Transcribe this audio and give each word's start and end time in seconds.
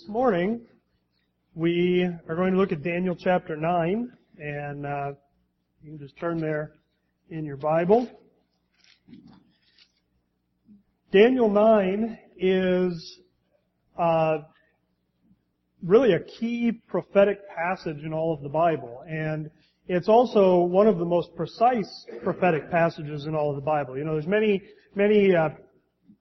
This 0.00 0.08
morning, 0.08 0.62
we 1.54 2.08
are 2.26 2.34
going 2.34 2.54
to 2.54 2.58
look 2.58 2.72
at 2.72 2.82
Daniel 2.82 3.14
chapter 3.14 3.54
9, 3.54 4.10
and 4.38 4.86
uh, 4.86 5.12
you 5.82 5.90
can 5.90 5.98
just 5.98 6.16
turn 6.16 6.40
there 6.40 6.72
in 7.28 7.44
your 7.44 7.58
Bible. 7.58 8.08
Daniel 11.12 11.50
9 11.50 12.18
is 12.38 13.18
uh, 13.98 14.38
really 15.82 16.14
a 16.14 16.20
key 16.20 16.72
prophetic 16.88 17.40
passage 17.54 18.02
in 18.02 18.14
all 18.14 18.32
of 18.32 18.40
the 18.40 18.48
Bible, 18.48 19.04
and 19.06 19.50
it's 19.86 20.08
also 20.08 20.60
one 20.60 20.86
of 20.86 20.96
the 20.96 21.04
most 21.04 21.34
precise 21.36 22.06
prophetic 22.22 22.70
passages 22.70 23.26
in 23.26 23.34
all 23.34 23.50
of 23.50 23.56
the 23.56 23.62
Bible. 23.62 23.98
You 23.98 24.04
know, 24.04 24.14
there's 24.14 24.26
many, 24.26 24.62
many 24.94 25.34
uh, 25.34 25.50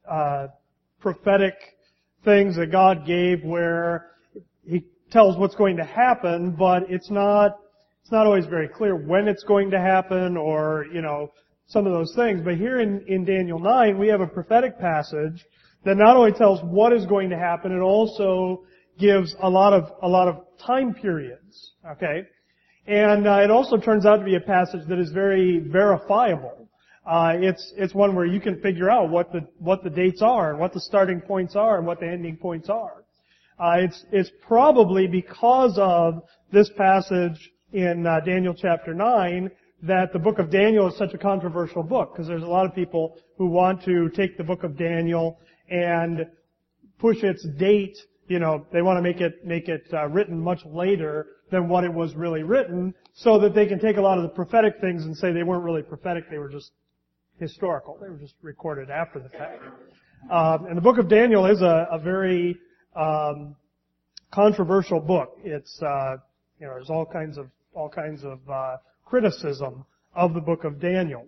uh, 0.09 0.48
prophetic 0.99 1.55
things 2.29 2.55
that 2.57 2.71
God 2.71 3.05
gave 3.05 3.43
where 3.43 4.11
He 4.65 4.85
tells 5.11 5.37
what's 5.37 5.55
going 5.55 5.77
to 5.77 5.85
happen, 5.85 6.51
but 6.51 6.83
it's 6.89 7.09
not 7.09 7.57
it's 8.01 8.12
not 8.12 8.26
always 8.26 8.45
very 8.45 8.67
clear 8.67 8.95
when 8.95 9.27
it's 9.27 9.43
going 9.43 9.71
to 9.71 9.79
happen 9.79 10.37
or 10.37 10.85
you 10.93 11.01
know 11.01 11.31
some 11.67 11.85
of 11.85 11.93
those 11.93 12.13
things. 12.15 12.41
But 12.43 12.55
here 12.55 12.79
in, 12.79 13.04
in 13.07 13.26
Daniel 13.26 13.59
9, 13.59 13.98
we 13.98 14.07
have 14.07 14.21
a 14.21 14.27
prophetic 14.27 14.79
passage 14.79 15.45
that 15.85 15.95
not 15.95 16.17
only 16.17 16.31
tells 16.31 16.59
what 16.63 16.91
is 16.93 17.05
going 17.05 17.29
to 17.29 17.37
happen, 17.37 17.71
it 17.71 17.79
also 17.79 18.63
gives 18.99 19.35
a 19.41 19.49
lot 19.49 19.73
of, 19.73 19.91
a 20.01 20.07
lot 20.07 20.27
of 20.27 20.43
time 20.65 20.93
periods. 20.93 21.73
Okay? 21.91 22.23
And 22.87 23.27
uh, 23.27 23.41
it 23.43 23.51
also 23.51 23.77
turns 23.77 24.05
out 24.05 24.17
to 24.17 24.26
be 24.26 24.35
a 24.35 24.41
passage 24.41 24.82
that 24.89 24.99
is 24.99 25.11
very 25.11 25.59
verifiable. 25.59 26.68
Uh, 27.10 27.34
it's 27.38 27.74
it's 27.76 27.96
one 27.96 28.13
where 28.13 28.27
you 28.27 28.40
can 28.40 28.62
figure 28.62 28.88
out 28.88 29.10
what 29.10 29.32
the 29.32 29.40
what 29.57 29.84
the 29.84 29.90
dates 29.90 30.21
are 30.21 30.52
and 30.52 30.60
what 30.60 30.71
the 30.74 30.79
starting 30.79 31.20
points 31.20 31.55
are 31.55 31.79
and 31.79 31.88
what 31.88 31.99
the 31.99 32.05
ending 32.05 32.38
points 32.38 32.70
are. 32.70 33.04
Uh, 33.60 33.77
it's 33.79 34.05
it's 34.12 34.29
probably 34.46 35.07
because 35.07 35.74
of 35.79 36.21
this 36.51 36.70
passage 36.77 37.51
in 37.74 38.05
uh, 38.05 38.20
Daniel 38.20 38.54
chapter 38.54 38.93
nine 38.93 39.49
that 39.82 40.13
the 40.13 40.20
book 40.20 40.38
of 40.38 40.51
Daniel 40.51 40.88
is 40.88 40.96
such 40.99 41.16
a 41.16 41.18
controversial 41.18 41.82
book 41.82 42.13
because 42.13 42.27
there's 42.27 42.43
a 42.43 42.48
lot 42.48 42.68
of 42.68 42.76
people 42.76 43.18
who 43.40 43.48
want 43.48 43.84
to 43.85 44.10
take 44.10 44.38
the 44.38 44.44
book 44.44 44.63
of 44.63 44.77
Daniel 44.77 45.40
and 45.71 46.27
push 46.99 47.23
its 47.23 47.44
date. 47.57 47.98
You 48.27 48.38
know, 48.38 48.68
they 48.71 48.84
want 48.84 48.98
to 48.98 49.01
make 49.01 49.20
it 49.20 49.44
make 49.44 49.68
it 49.68 49.88
uh, 49.91 50.07
written 50.10 50.40
much 50.40 50.60
later 50.63 51.26
than 51.49 51.70
what 51.70 51.84
it 51.85 51.91
was 51.91 52.13
really 52.13 52.44
written, 52.44 52.94
so 53.16 53.40
that 53.40 53.55
they 53.55 53.66
can 53.66 53.79
take 53.79 53.98
a 53.98 54.01
lot 54.01 54.20
of 54.20 54.23
the 54.26 54.29
prophetic 54.29 54.76
things 54.79 55.05
and 55.05 55.18
say 55.18 55.32
they 55.32 55.41
weren't 55.41 55.63
really 55.63 55.82
prophetic; 55.82 56.29
they 56.29 56.38
were 56.38 56.49
just 56.49 56.71
historical. 57.40 57.98
They 58.01 58.09
were 58.09 58.18
just 58.18 58.35
recorded 58.41 58.90
after 58.90 59.20
the 59.20 59.29
fact. 59.29 59.63
Um, 60.29 60.65
and 60.65 60.77
the 60.77 60.82
book 60.82 60.98
of 60.98 61.07
Daniel 61.07 61.45
is 61.45 61.62
a, 61.62 61.87
a 61.91 61.99
very 61.99 62.57
um, 62.95 63.55
controversial 64.31 65.00
book. 65.00 65.38
It's 65.44 65.81
uh, 65.81 66.17
you 66.59 66.67
know 66.67 66.73
there's 66.73 66.90
all 66.90 67.06
kinds 67.06 67.38
of 67.38 67.50
all 67.73 67.90
kinds 67.90 68.23
of 68.23 68.40
uh, 68.50 68.78
criticism 69.06 69.85
of 70.13 70.34
the 70.34 70.41
book 70.41 70.63
of 70.63 70.79
Daniel. 70.79 71.25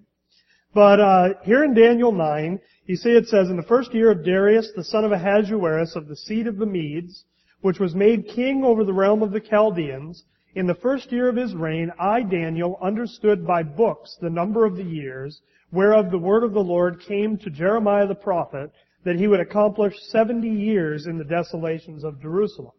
But 0.73 0.99
uh, 1.01 1.29
here 1.43 1.63
in 1.63 1.73
Daniel 1.73 2.13
9, 2.13 2.59
you 2.85 2.95
see 2.95 3.09
it 3.09 3.27
says, 3.27 3.49
In 3.49 3.57
the 3.57 3.63
first 3.63 3.93
year 3.93 4.09
of 4.09 4.23
Darius, 4.23 4.71
the 4.75 4.83
son 4.83 5.03
of 5.03 5.11
Ahasuerus 5.11 5.95
of 5.95 6.07
the 6.07 6.15
seed 6.15 6.47
of 6.47 6.57
the 6.57 6.65
Medes, 6.65 7.25
which 7.59 7.79
was 7.79 7.93
made 7.93 8.27
king 8.27 8.63
over 8.63 8.83
the 8.83 8.93
realm 8.93 9.21
of 9.21 9.31
the 9.31 9.41
Chaldeans, 9.41 10.23
in 10.55 10.67
the 10.67 10.75
first 10.75 11.11
year 11.11 11.29
of 11.29 11.35
his 11.35 11.55
reign, 11.55 11.91
I, 11.99 12.23
Daniel, 12.23 12.77
understood 12.81 13.45
by 13.45 13.63
books 13.63 14.17
the 14.21 14.29
number 14.29 14.65
of 14.65 14.75
the 14.75 14.83
years, 14.83 15.41
whereof 15.71 16.11
the 16.11 16.17
word 16.17 16.43
of 16.43 16.53
the 16.53 16.59
Lord 16.59 17.01
came 17.07 17.37
to 17.37 17.49
Jeremiah 17.49 18.07
the 18.07 18.15
prophet, 18.15 18.71
that 19.03 19.15
he 19.15 19.27
would 19.27 19.39
accomplish 19.39 19.93
seventy 20.09 20.49
years 20.49 21.07
in 21.07 21.17
the 21.17 21.23
desolations 21.23 22.03
of 22.03 22.21
Jerusalem. 22.21 22.73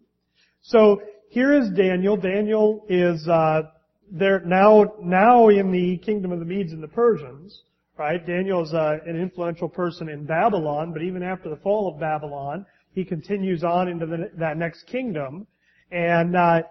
So 0.60 1.02
here 1.28 1.52
is 1.54 1.70
Daniel. 1.70 2.16
Daniel 2.16 2.84
is 2.88 3.26
uh, 3.26 3.62
they're 4.10 4.40
now 4.40 4.94
now 5.02 5.48
in 5.48 5.72
the 5.72 5.96
kingdom 5.98 6.30
of 6.30 6.38
the 6.38 6.44
Medes 6.44 6.72
and 6.72 6.82
the 6.82 6.88
Persians, 6.88 7.62
right? 7.98 8.24
Daniel 8.24 8.62
is 8.62 8.72
uh, 8.72 8.98
an 9.06 9.20
influential 9.20 9.68
person 9.68 10.08
in 10.08 10.24
Babylon, 10.24 10.92
but 10.92 11.02
even 11.02 11.22
after 11.22 11.48
the 11.48 11.56
fall 11.56 11.92
of 11.92 11.98
Babylon, 11.98 12.66
he 12.92 13.04
continues 13.04 13.64
on 13.64 13.88
into 13.88 14.06
the, 14.06 14.30
that 14.36 14.56
next 14.56 14.84
kingdom, 14.84 15.46
and 15.90 16.36
uh, 16.36 16.62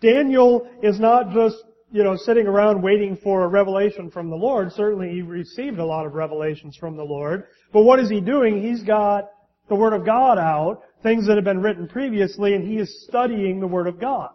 Daniel 0.00 0.68
is 0.82 1.00
not 1.00 1.30
just 1.30 1.56
you 1.94 2.02
know 2.02 2.16
sitting 2.16 2.48
around 2.48 2.82
waiting 2.82 3.16
for 3.22 3.44
a 3.44 3.48
revelation 3.48 4.10
from 4.10 4.28
the 4.28 4.34
Lord. 4.34 4.72
Certainly, 4.72 5.12
he 5.12 5.22
received 5.22 5.78
a 5.78 5.84
lot 5.84 6.06
of 6.06 6.14
revelations 6.14 6.76
from 6.76 6.96
the 6.96 7.04
Lord, 7.04 7.44
but 7.72 7.84
what 7.84 8.00
is 8.00 8.10
he 8.10 8.20
doing? 8.20 8.60
He's 8.60 8.82
got 8.82 9.30
the 9.68 9.76
Word 9.76 9.92
of 9.92 10.04
God 10.04 10.36
out, 10.36 10.82
things 11.04 11.24
that 11.28 11.36
have 11.36 11.44
been 11.44 11.62
written 11.62 11.86
previously, 11.86 12.54
and 12.54 12.66
he 12.66 12.78
is 12.78 13.06
studying 13.08 13.60
the 13.60 13.68
Word 13.68 13.86
of 13.86 14.00
God. 14.00 14.30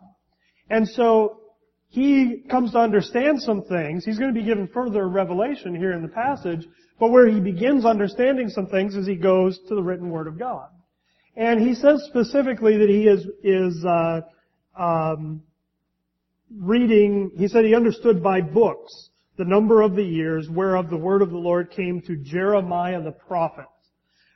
And 0.70 0.88
so 0.88 1.42
he 1.90 2.46
comes 2.50 2.72
to 2.72 2.78
understand 2.78 3.42
some 3.42 3.64
things. 3.64 4.06
He's 4.06 4.18
going 4.18 4.34
to 4.34 4.40
be 4.40 4.46
given 4.46 4.70
further 4.74 5.10
revelation 5.10 5.76
here 5.76 5.92
in 5.92 6.02
the 6.02 6.08
passage, 6.08 6.66
but 6.98 7.12
where 7.12 7.28
he 7.28 7.42
begins 7.42 7.84
understanding 7.86 8.48
some 8.48 8.68
things 8.68 8.96
as 8.96 9.06
he 9.06 9.16
goes 9.16 9.60
to 9.68 9.76
the 9.76 9.84
written 9.84 10.10
Word 10.10 10.28
of 10.28 10.40
God. 10.40 10.70
And 11.36 11.60
he 11.60 11.76
says 11.76 12.06
specifically 12.08 12.78
that 12.78 12.90
he 12.90 13.06
is, 13.06 13.28
is, 13.44 13.84
uh, 13.86 14.22
um, 14.82 15.42
reading, 16.56 17.32
he 17.36 17.48
said 17.48 17.66
he 17.66 17.76
understood 17.76 18.24
by 18.24 18.42
books 18.42 19.10
the 19.38 19.46
number 19.46 19.82
of 19.82 19.96
the 19.96 20.04
years 20.04 20.50
whereof 20.50 20.90
the 20.90 20.98
word 20.98 21.22
of 21.22 21.30
the 21.30 21.38
Lord 21.38 21.72
came 21.72 22.02
to 22.02 22.16
Jeremiah 22.18 23.02
the 23.02 23.12
prophet. 23.12 23.66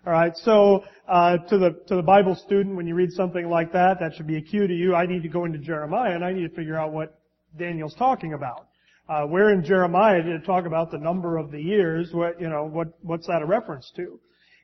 Alright, 0.06 0.36
so, 0.38 0.84
uh, 1.08 1.38
to 1.50 1.58
the, 1.58 1.82
to 1.88 1.96
the 1.96 2.02
Bible 2.02 2.36
student, 2.36 2.76
when 2.76 2.88
you 2.88 2.96
read 2.96 3.12
something 3.12 3.50
like 3.50 3.72
that, 3.72 4.00
that 4.00 4.14
should 4.16 4.28
be 4.28 4.38
a 4.38 4.42
cue 4.42 4.68
to 4.68 4.74
you. 4.74 4.96
I 4.96 5.06
need 5.06 5.24
to 5.24 5.30
go 5.30 5.46
into 5.46 5.60
Jeremiah 5.60 6.14
and 6.14 6.26
I 6.26 6.34
need 6.34 6.50
to 6.50 6.56
figure 6.56 6.78
out 6.78 6.92
what 6.92 7.20
Daniel's 7.58 7.96
talking 7.96 8.34
about. 8.34 8.68
Uh, 9.08 9.24
where 9.24 9.52
in 9.52 9.64
Jeremiah 9.64 10.22
did 10.24 10.34
it 10.34 10.46
talk 10.46 10.66
about 10.66 10.92
the 10.92 10.98
number 10.98 11.38
of 11.38 11.52
the 11.52 11.62
years? 11.62 12.14
What 12.14 12.40
you 12.40 12.50
know, 12.50 12.64
what 12.64 12.88
what's 13.02 13.28
that 13.28 13.42
a 13.42 13.46
reference 13.46 13.92
to? 13.98 14.20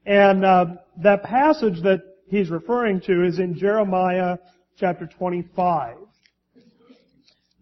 And 0.05 0.45
uh, 0.45 0.65
that 1.03 1.23
passage 1.23 1.81
that 1.83 2.01
he's 2.29 2.49
referring 2.49 3.01
to 3.01 3.25
is 3.25 3.39
in 3.39 3.57
Jeremiah 3.57 4.37
chapter 4.77 5.07
25. 5.07 5.95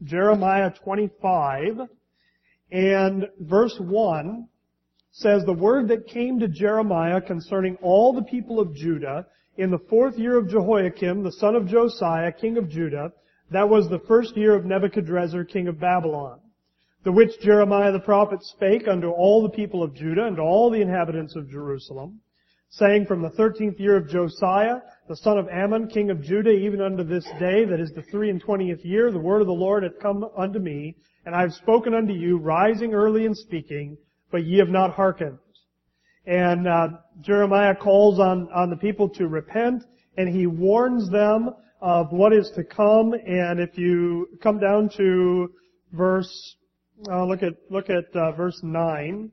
Jeremiah 0.03 0.71
25 0.83 1.81
and 2.71 3.27
verse 3.39 3.77
1 3.79 4.47
says, 5.11 5.43
The 5.43 5.53
word 5.53 5.87
that 5.87 6.07
came 6.07 6.39
to 6.39 6.47
Jeremiah 6.47 7.21
concerning 7.21 7.77
all 7.81 8.13
the 8.13 8.23
people 8.23 8.59
of 8.59 8.75
Judah 8.75 9.25
in 9.57 9.71
the 9.71 9.79
fourth 9.89 10.17
year 10.19 10.37
of 10.37 10.49
Jehoiakim, 10.49 11.23
the 11.23 11.31
son 11.31 11.55
of 11.55 11.67
Josiah, 11.67 12.31
king 12.31 12.57
of 12.57 12.69
Judah, 12.69 13.11
that 13.49 13.69
was 13.69 13.89
the 13.89 13.99
first 14.07 14.37
year 14.37 14.53
of 14.53 14.65
Nebuchadrezzar, 14.65 15.45
king 15.45 15.67
of 15.67 15.79
Babylon, 15.79 16.39
the 17.03 17.11
which 17.11 17.39
Jeremiah 17.41 17.91
the 17.91 17.99
prophet 17.99 18.43
spake 18.43 18.87
unto 18.87 19.09
all 19.09 19.41
the 19.41 19.49
people 19.49 19.81
of 19.81 19.95
Judah 19.95 20.25
and 20.25 20.39
all 20.39 20.69
the 20.69 20.81
inhabitants 20.81 21.35
of 21.35 21.49
Jerusalem, 21.49 22.19
saying 22.69 23.05
from 23.05 23.21
the 23.21 23.29
thirteenth 23.31 23.79
year 23.79 23.95
of 23.97 24.09
Josiah, 24.09 24.77
the 25.07 25.15
son 25.15 25.37
of 25.37 25.47
Amon, 25.47 25.87
king 25.87 26.09
of 26.09 26.21
Judah, 26.21 26.51
even 26.51 26.81
unto 26.81 27.03
this 27.03 27.25
day, 27.39 27.65
that 27.65 27.79
is 27.79 27.91
the 27.95 28.03
three 28.11 28.29
and 28.29 28.41
twentieth 28.41 28.83
year, 28.83 29.11
the 29.11 29.17
word 29.19 29.41
of 29.41 29.47
the 29.47 29.53
Lord 29.53 29.83
hath 29.83 29.99
come 30.01 30.25
unto 30.37 30.59
me, 30.59 30.95
and 31.25 31.33
I 31.33 31.41
have 31.41 31.53
spoken 31.53 31.93
unto 31.93 32.13
you, 32.13 32.37
rising 32.37 32.93
early 32.93 33.25
and 33.25 33.35
speaking, 33.35 33.97
but 34.31 34.43
ye 34.45 34.57
have 34.57 34.69
not 34.69 34.93
hearkened. 34.93 35.39
And 36.25 36.67
uh, 36.67 36.89
Jeremiah 37.21 37.73
calls 37.73 38.19
on, 38.19 38.49
on 38.53 38.69
the 38.69 38.75
people 38.75 39.07
to 39.09 39.27
repent, 39.27 39.83
and 40.17 40.27
he 40.27 40.45
warns 40.45 41.09
them 41.09 41.51
of 41.81 42.11
what 42.11 42.33
is 42.33 42.51
to 42.55 42.63
come. 42.65 43.13
And 43.13 43.61
if 43.61 43.77
you 43.77 44.27
come 44.43 44.59
down 44.59 44.89
to 44.97 45.49
verse, 45.93 46.55
uh, 47.09 47.23
look 47.25 47.43
at 47.43 47.53
look 47.69 47.89
at 47.89 48.13
uh, 48.13 48.33
verse 48.33 48.59
nine. 48.61 49.31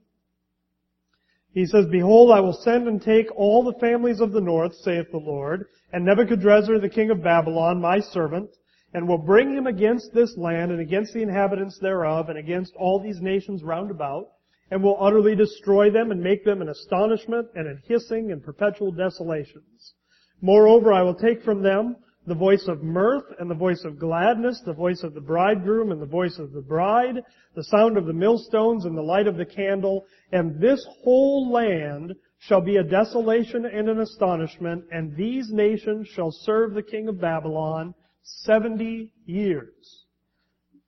He 1.55 1.67
says, 1.67 1.87
Behold, 1.87 2.33
I 2.33 2.41
will 2.41 2.53
send 2.53 2.89
and 2.89 3.01
take 3.01 3.29
all 3.37 3.63
the 3.63 3.79
families 3.79 4.21
of 4.21 4.33
the 4.33 4.41
north, 4.41 4.75
saith 4.75 5.13
the 5.13 5.19
Lord, 5.19 5.67
and 5.93 6.05
Nebuchadrezzar 6.05 6.81
the 6.81 6.89
king 6.89 7.11
of 7.11 7.23
Babylon, 7.23 7.81
my 7.81 8.01
servant, 8.01 8.51
and 8.93 9.07
will 9.07 9.19
bring 9.19 9.53
him 9.53 9.69
against 9.69 10.13
this 10.13 10.37
land 10.37 10.73
and 10.73 10.81
against 10.81 11.15
the 11.15 11.23
inhabitants 11.23 11.79
thereof 11.79 12.29
and 12.29 12.37
against 12.37 12.75
all 12.75 12.99
these 13.01 13.21
nations 13.21 13.63
round 13.63 13.93
about, 13.93 14.27
and 14.73 14.83
will 14.83 14.97
utterly 14.99 15.37
destroy 15.37 15.91
them 15.91 16.11
and 16.11 16.21
make 16.21 16.45
them 16.45 16.61
an 16.61 16.69
astonishment 16.69 17.47
and 17.55 17.69
an 17.69 17.81
hissing 17.87 18.33
and 18.33 18.43
perpetual 18.43 18.91
desolations. 18.91 19.95
Moreover, 20.41 20.93
I 20.93 21.03
will 21.03 21.15
take 21.15 21.43
from 21.43 21.63
them 21.63 21.95
the 22.27 22.35
voice 22.35 22.67
of 22.69 22.83
mirth 22.83 23.25
and 23.39 23.51
the 23.51 23.55
voice 23.55 23.85
of 23.85 23.99
gladness, 23.99 24.61
the 24.65 24.73
voice 24.73 25.03
of 25.03 25.15
the 25.15 25.21
bridegroom 25.21 25.93
and 25.93 26.01
the 26.01 26.07
voice 26.07 26.39
of 26.39 26.53
the 26.53 26.63
bride, 26.63 27.23
the 27.55 27.65
sound 27.65 27.99
of 27.99 28.07
the 28.07 28.13
millstones 28.13 28.87
and 28.87 28.97
the 28.97 29.03
light 29.03 29.27
of 29.27 29.37
the 29.37 29.45
candle, 29.45 30.07
and 30.33 30.61
this 30.61 30.85
whole 31.03 31.51
land 31.53 32.15
shall 32.39 32.61
be 32.61 32.77
a 32.77 32.83
desolation 32.83 33.67
and 33.67 33.89
an 33.89 34.01
astonishment, 34.01 34.85
and 34.91 35.15
these 35.17 35.51
nations 35.51 36.09
shall 36.09 36.31
serve 36.31 36.75
the 36.75 36.83
king 36.83 37.09
of 37.09 37.21
Babylon 37.21 37.95
seventy 38.23 39.13
years. 39.27 40.05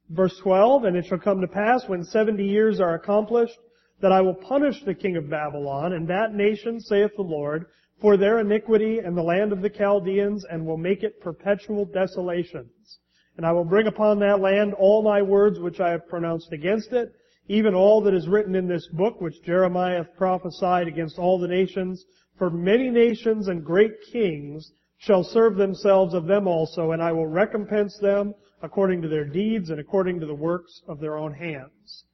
Verse 0.08 0.38
12, 0.42 0.84
and 0.84 0.96
it 0.96 1.04
shall 1.06 1.18
come 1.18 1.40
to 1.40 1.48
pass 1.48 1.86
when 1.86 2.04
seventy 2.04 2.46
years 2.46 2.80
are 2.80 2.94
accomplished, 2.94 3.58
that 4.00 4.12
I 4.12 4.20
will 4.20 4.34
punish 4.34 4.82
the 4.84 4.94
king 4.94 5.16
of 5.16 5.28
Babylon 5.28 5.92
and 5.92 6.08
that 6.08 6.34
nation, 6.34 6.80
saith 6.80 7.10
the 7.16 7.22
Lord, 7.22 7.66
for 8.00 8.16
their 8.16 8.38
iniquity 8.38 8.98
and 8.98 9.16
the 9.16 9.22
land 9.22 9.52
of 9.52 9.62
the 9.62 9.70
Chaldeans, 9.70 10.44
and 10.50 10.66
will 10.66 10.76
make 10.76 11.02
it 11.02 11.20
perpetual 11.20 11.84
desolations. 11.84 12.98
And 13.36 13.44
I 13.44 13.52
will 13.52 13.64
bring 13.64 13.86
upon 13.86 14.18
that 14.20 14.40
land 14.40 14.74
all 14.74 15.02
my 15.02 15.22
words 15.22 15.58
which 15.58 15.80
I 15.80 15.90
have 15.90 16.08
pronounced 16.08 16.52
against 16.52 16.92
it, 16.92 17.12
even 17.48 17.74
all 17.74 18.00
that 18.02 18.14
is 18.14 18.28
written 18.28 18.54
in 18.54 18.66
this 18.66 18.88
book 18.88 19.20
which 19.20 19.42
Jeremiah 19.42 19.98
hath 19.98 20.16
prophesied 20.16 20.88
against 20.88 21.18
all 21.18 21.38
the 21.38 21.48
nations. 21.48 22.04
For 22.38 22.50
many 22.50 22.90
nations 22.90 23.48
and 23.48 23.64
great 23.64 23.92
kings 24.12 24.72
shall 24.98 25.22
serve 25.22 25.56
themselves 25.56 26.14
of 26.14 26.26
them 26.26 26.48
also, 26.48 26.92
and 26.92 27.02
I 27.02 27.12
will 27.12 27.26
recompense 27.26 27.98
them 27.98 28.34
according 28.62 29.02
to 29.02 29.08
their 29.08 29.24
deeds 29.24 29.70
and 29.70 29.78
according 29.78 30.20
to 30.20 30.26
the 30.26 30.34
works 30.34 30.82
of 30.88 31.00
their 31.00 31.16
own 31.16 31.32
hands. 31.32 32.04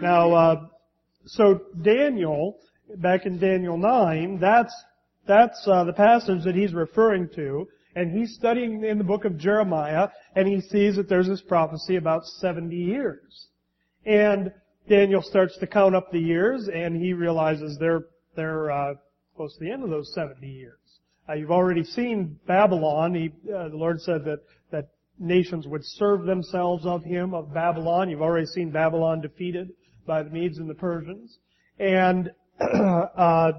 Now, 0.00 0.32
uh, 0.32 0.66
so 1.26 1.60
Daniel, 1.82 2.58
back 2.96 3.26
in 3.26 3.38
Daniel 3.38 3.76
9, 3.76 4.38
that's, 4.40 4.74
that's 5.26 5.66
uh, 5.66 5.84
the 5.84 5.92
passage 5.92 6.44
that 6.44 6.54
he's 6.54 6.74
referring 6.74 7.28
to, 7.36 7.68
and 7.94 8.10
he's 8.10 8.34
studying 8.34 8.84
in 8.84 8.98
the 8.98 9.04
book 9.04 9.24
of 9.24 9.38
Jeremiah, 9.38 10.08
and 10.34 10.48
he 10.48 10.60
sees 10.60 10.96
that 10.96 11.08
there's 11.08 11.28
this 11.28 11.42
prophecy 11.42 11.96
about 11.96 12.24
70 12.24 12.74
years. 12.74 13.48
And 14.04 14.52
Daniel 14.88 15.22
starts 15.22 15.56
to 15.58 15.66
count 15.66 15.94
up 15.94 16.10
the 16.10 16.18
years, 16.18 16.68
and 16.72 16.96
he 16.96 17.12
realizes 17.12 17.76
they're, 17.78 18.06
they're 18.34 18.70
uh, 18.70 18.94
close 19.36 19.54
to 19.54 19.60
the 19.64 19.70
end 19.70 19.84
of 19.84 19.90
those 19.90 20.12
70 20.14 20.46
years. 20.46 20.78
Uh, 21.28 21.34
you've 21.34 21.52
already 21.52 21.84
seen 21.84 22.38
Babylon. 22.46 23.14
He, 23.14 23.28
uh, 23.52 23.68
the 23.68 23.76
Lord 23.76 24.00
said 24.00 24.24
that, 24.24 24.40
that 24.70 24.88
nations 25.18 25.68
would 25.68 25.84
serve 25.84 26.24
themselves 26.24 26.84
of 26.84 27.04
him, 27.04 27.32
of 27.32 27.54
Babylon. 27.54 28.10
You've 28.10 28.22
already 28.22 28.46
seen 28.46 28.70
Babylon 28.70 29.20
defeated 29.20 29.70
by 30.04 30.24
the 30.24 30.30
Medes 30.30 30.58
and 30.58 30.68
the 30.68 30.74
Persians. 30.74 31.38
And 31.78 32.32
uh, 32.60 33.52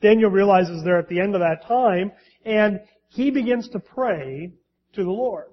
Daniel 0.00 0.30
realizes 0.30 0.82
they're 0.82 0.98
at 0.98 1.08
the 1.08 1.20
end 1.20 1.34
of 1.34 1.40
that 1.40 1.66
time, 1.66 2.12
and 2.44 2.80
he 3.08 3.30
begins 3.30 3.68
to 3.70 3.80
pray 3.80 4.52
to 4.94 5.04
the 5.04 5.10
Lord. 5.10 5.46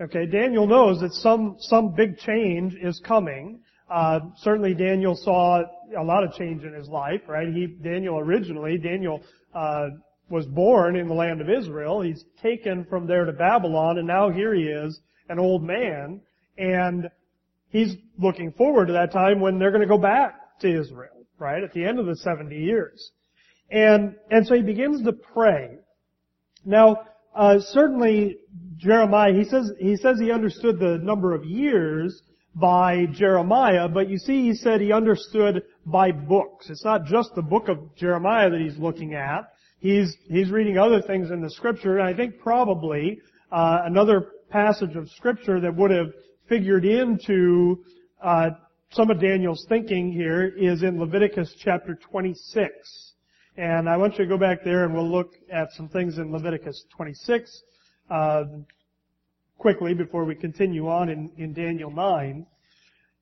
Okay, 0.00 0.26
Daniel 0.26 0.66
knows 0.66 1.00
that 1.00 1.12
some 1.12 1.56
some 1.58 1.94
big 1.94 2.18
change 2.18 2.74
is 2.74 3.00
coming. 3.06 3.60
Uh, 3.90 4.20
certainly, 4.38 4.74
Daniel 4.74 5.14
saw 5.14 5.62
a 5.96 6.02
lot 6.02 6.24
of 6.24 6.32
change 6.32 6.64
in 6.64 6.72
his 6.72 6.88
life. 6.88 7.22
Right? 7.28 7.48
He 7.48 7.66
Daniel 7.66 8.18
originally 8.18 8.78
Daniel 8.78 9.22
uh, 9.54 9.88
was 10.28 10.46
born 10.46 10.96
in 10.96 11.08
the 11.08 11.14
land 11.14 11.40
of 11.40 11.50
Israel. 11.50 12.00
He's 12.00 12.24
taken 12.42 12.84
from 12.86 13.06
there 13.06 13.24
to 13.24 13.32
Babylon, 13.32 13.98
and 13.98 14.06
now 14.06 14.30
here 14.30 14.54
he 14.54 14.62
is, 14.62 14.98
an 15.28 15.38
old 15.38 15.62
man, 15.62 16.20
and 16.56 17.08
he's 17.68 17.94
looking 18.18 18.52
forward 18.52 18.86
to 18.86 18.94
that 18.94 19.12
time 19.12 19.40
when 19.40 19.58
they're 19.58 19.70
going 19.70 19.82
to 19.82 19.86
go 19.86 19.98
back 19.98 20.58
to 20.60 20.80
Israel, 20.80 21.26
right, 21.38 21.62
at 21.62 21.72
the 21.74 21.84
end 21.84 21.98
of 21.98 22.06
the 22.06 22.16
70 22.16 22.56
years. 22.56 23.12
And, 23.72 24.16
and 24.30 24.46
so 24.46 24.54
he 24.54 24.62
begins 24.62 25.02
to 25.04 25.12
pray. 25.12 25.78
Now, 26.64 27.00
uh, 27.34 27.58
certainly 27.58 28.36
Jeremiah, 28.76 29.32
he 29.32 29.44
says, 29.44 29.72
he 29.78 29.96
says 29.96 30.18
he 30.20 30.30
understood 30.30 30.78
the 30.78 30.98
number 31.02 31.34
of 31.34 31.44
years 31.44 32.20
by 32.54 33.06
Jeremiah, 33.06 33.88
but 33.88 34.10
you 34.10 34.18
see 34.18 34.42
he 34.42 34.54
said 34.54 34.82
he 34.82 34.92
understood 34.92 35.62
by 35.86 36.12
books. 36.12 36.68
It's 36.68 36.84
not 36.84 37.06
just 37.06 37.34
the 37.34 37.42
book 37.42 37.68
of 37.68 37.96
Jeremiah 37.96 38.50
that 38.50 38.60
he's 38.60 38.76
looking 38.76 39.14
at. 39.14 39.50
He's, 39.78 40.14
he's 40.28 40.50
reading 40.50 40.76
other 40.76 41.00
things 41.00 41.30
in 41.30 41.40
the 41.40 41.50
scripture, 41.50 41.98
and 41.98 42.06
I 42.06 42.14
think 42.14 42.38
probably, 42.40 43.20
uh, 43.50 43.78
another 43.84 44.28
passage 44.50 44.96
of 44.96 45.08
scripture 45.10 45.60
that 45.60 45.74
would 45.74 45.90
have 45.90 46.12
figured 46.46 46.84
into 46.84 47.82
uh, 48.22 48.50
some 48.90 49.10
of 49.10 49.18
Daniel's 49.18 49.64
thinking 49.70 50.12
here 50.12 50.46
is 50.46 50.82
in 50.82 51.00
Leviticus 51.00 51.54
chapter 51.58 51.94
26. 51.94 53.11
And 53.56 53.86
I 53.86 53.98
want 53.98 54.14
you 54.14 54.24
to 54.24 54.28
go 54.28 54.38
back 54.38 54.64
there 54.64 54.84
and 54.84 54.94
we'll 54.94 55.10
look 55.10 55.34
at 55.50 55.72
some 55.72 55.88
things 55.88 56.16
in 56.16 56.32
Leviticus 56.32 56.86
26 56.96 57.62
uh, 58.10 58.44
quickly 59.58 59.92
before 59.92 60.24
we 60.24 60.34
continue 60.34 60.88
on 60.88 61.10
in, 61.10 61.30
in 61.36 61.52
Daniel 61.52 61.90
9. 61.90 62.46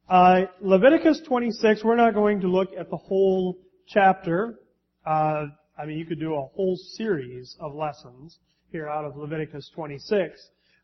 Uh, 0.09 0.43
Leviticus 0.61 1.21
26, 1.27 1.83
we're 1.83 1.97
not 1.97 2.15
going 2.15 2.41
to 2.43 2.47
look 2.47 2.69
at 2.79 2.91
the 2.91 2.97
whole 2.97 3.59
chapter. 3.89 4.55
Uh, 5.05 5.47
I 5.77 5.85
mean, 5.85 5.99
you 5.99 6.07
could 6.07 6.21
do 6.21 6.35
a 6.35 6.47
whole 6.55 6.77
series 6.77 7.57
of 7.59 7.75
lessons 7.75 8.39
here 8.71 8.89
out 8.89 9.05
of 9.05 9.17
Leviticus 9.17 9.69
26. 9.75 10.41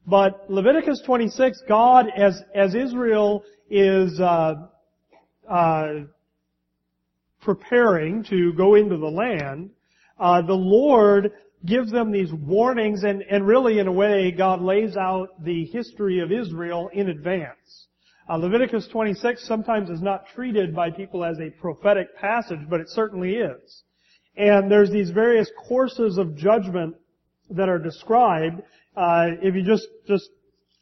But 0.08 0.44
Leviticus 0.48 1.02
26, 1.06 1.62
God, 1.68 2.06
as, 2.16 2.42
as 2.52 2.74
Israel 2.74 3.44
is 3.70 4.18
uh, 4.18 4.54
uh, 5.48 5.92
preparing 7.46 8.24
to 8.24 8.52
go 8.54 8.74
into 8.74 8.96
the 8.96 9.06
land, 9.06 9.70
uh, 10.18 10.42
the 10.42 10.52
Lord 10.52 11.30
gives 11.64 11.92
them 11.92 12.10
these 12.10 12.32
warnings, 12.32 13.04
and, 13.04 13.22
and 13.30 13.46
really, 13.46 13.78
in 13.78 13.86
a 13.86 13.92
way, 13.92 14.32
God 14.32 14.60
lays 14.60 14.96
out 14.96 15.28
the 15.44 15.64
history 15.66 16.18
of 16.18 16.32
Israel 16.32 16.90
in 16.92 17.08
advance. 17.08 17.86
Uh, 18.28 18.36
Leviticus 18.36 18.88
26 18.88 19.46
sometimes 19.46 19.88
is 19.90 20.02
not 20.02 20.26
treated 20.34 20.74
by 20.74 20.90
people 20.90 21.24
as 21.24 21.38
a 21.38 21.48
prophetic 21.60 22.16
passage, 22.16 22.58
but 22.68 22.80
it 22.80 22.88
certainly 22.88 23.36
is. 23.36 23.84
And 24.36 24.68
there's 24.68 24.90
these 24.90 25.10
various 25.10 25.48
courses 25.68 26.18
of 26.18 26.36
judgment 26.36 26.96
that 27.50 27.68
are 27.68 27.78
described, 27.78 28.60
uh, 28.96 29.28
if 29.40 29.54
you 29.54 29.62
just 29.62 29.86
just 30.08 30.28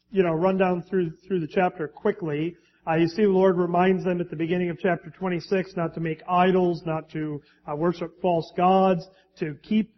you 0.09 0.23
know 0.23 0.31
run 0.31 0.57
down 0.57 0.81
through 0.89 1.11
through 1.27 1.41
the 1.41 1.47
chapter 1.47 1.87
quickly, 1.87 2.55
uh, 2.87 2.95
you 2.95 3.07
see 3.07 3.23
the 3.23 3.29
Lord 3.29 3.57
reminds 3.57 4.03
them 4.03 4.21
at 4.21 4.29
the 4.29 4.35
beginning 4.35 4.69
of 4.69 4.77
chapter 4.79 5.09
26 5.09 5.75
not 5.75 5.93
to 5.95 5.99
make 5.99 6.21
idols, 6.29 6.83
not 6.85 7.09
to 7.11 7.41
uh, 7.69 7.75
worship 7.75 8.21
false 8.21 8.51
gods, 8.55 9.07
to 9.39 9.55
keep 9.63 9.91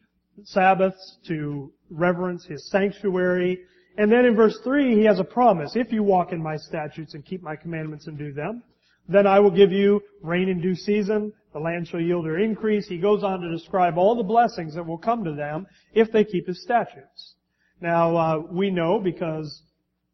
Sabbaths, 0.43 1.17
to 1.27 1.71
reverence 1.89 2.45
His 2.45 2.69
sanctuary. 2.69 3.59
And 3.97 4.11
then 4.11 4.25
in 4.25 4.35
verse 4.35 4.57
3, 4.63 4.95
He 4.95 5.05
has 5.05 5.19
a 5.19 5.23
promise. 5.23 5.75
If 5.75 5.91
you 5.91 6.03
walk 6.03 6.31
in 6.31 6.41
my 6.41 6.55
statutes 6.55 7.13
and 7.13 7.25
keep 7.25 7.41
my 7.43 7.55
commandments 7.55 8.07
and 8.07 8.17
do 8.17 8.31
them, 8.31 8.63
then 9.09 9.27
I 9.27 9.39
will 9.39 9.51
give 9.51 9.71
you 9.71 10.01
rain 10.21 10.49
in 10.49 10.61
due 10.61 10.75
season, 10.75 11.31
the 11.53 11.59
land 11.59 11.87
shall 11.87 12.01
yield 12.01 12.25
her 12.25 12.37
increase. 12.37 12.87
He 12.87 12.97
goes 12.97 13.23
on 13.23 13.39
to 13.41 13.49
describe 13.49 13.97
all 13.97 14.15
the 14.15 14.23
blessings 14.23 14.75
that 14.75 14.85
will 14.85 14.97
come 14.97 15.23
to 15.23 15.33
them 15.33 15.65
if 15.93 16.11
they 16.11 16.23
keep 16.23 16.47
His 16.47 16.61
statutes. 16.61 17.35
Now, 17.81 18.15
uh, 18.15 18.39
we 18.51 18.69
know 18.69 18.99
because 18.99 19.63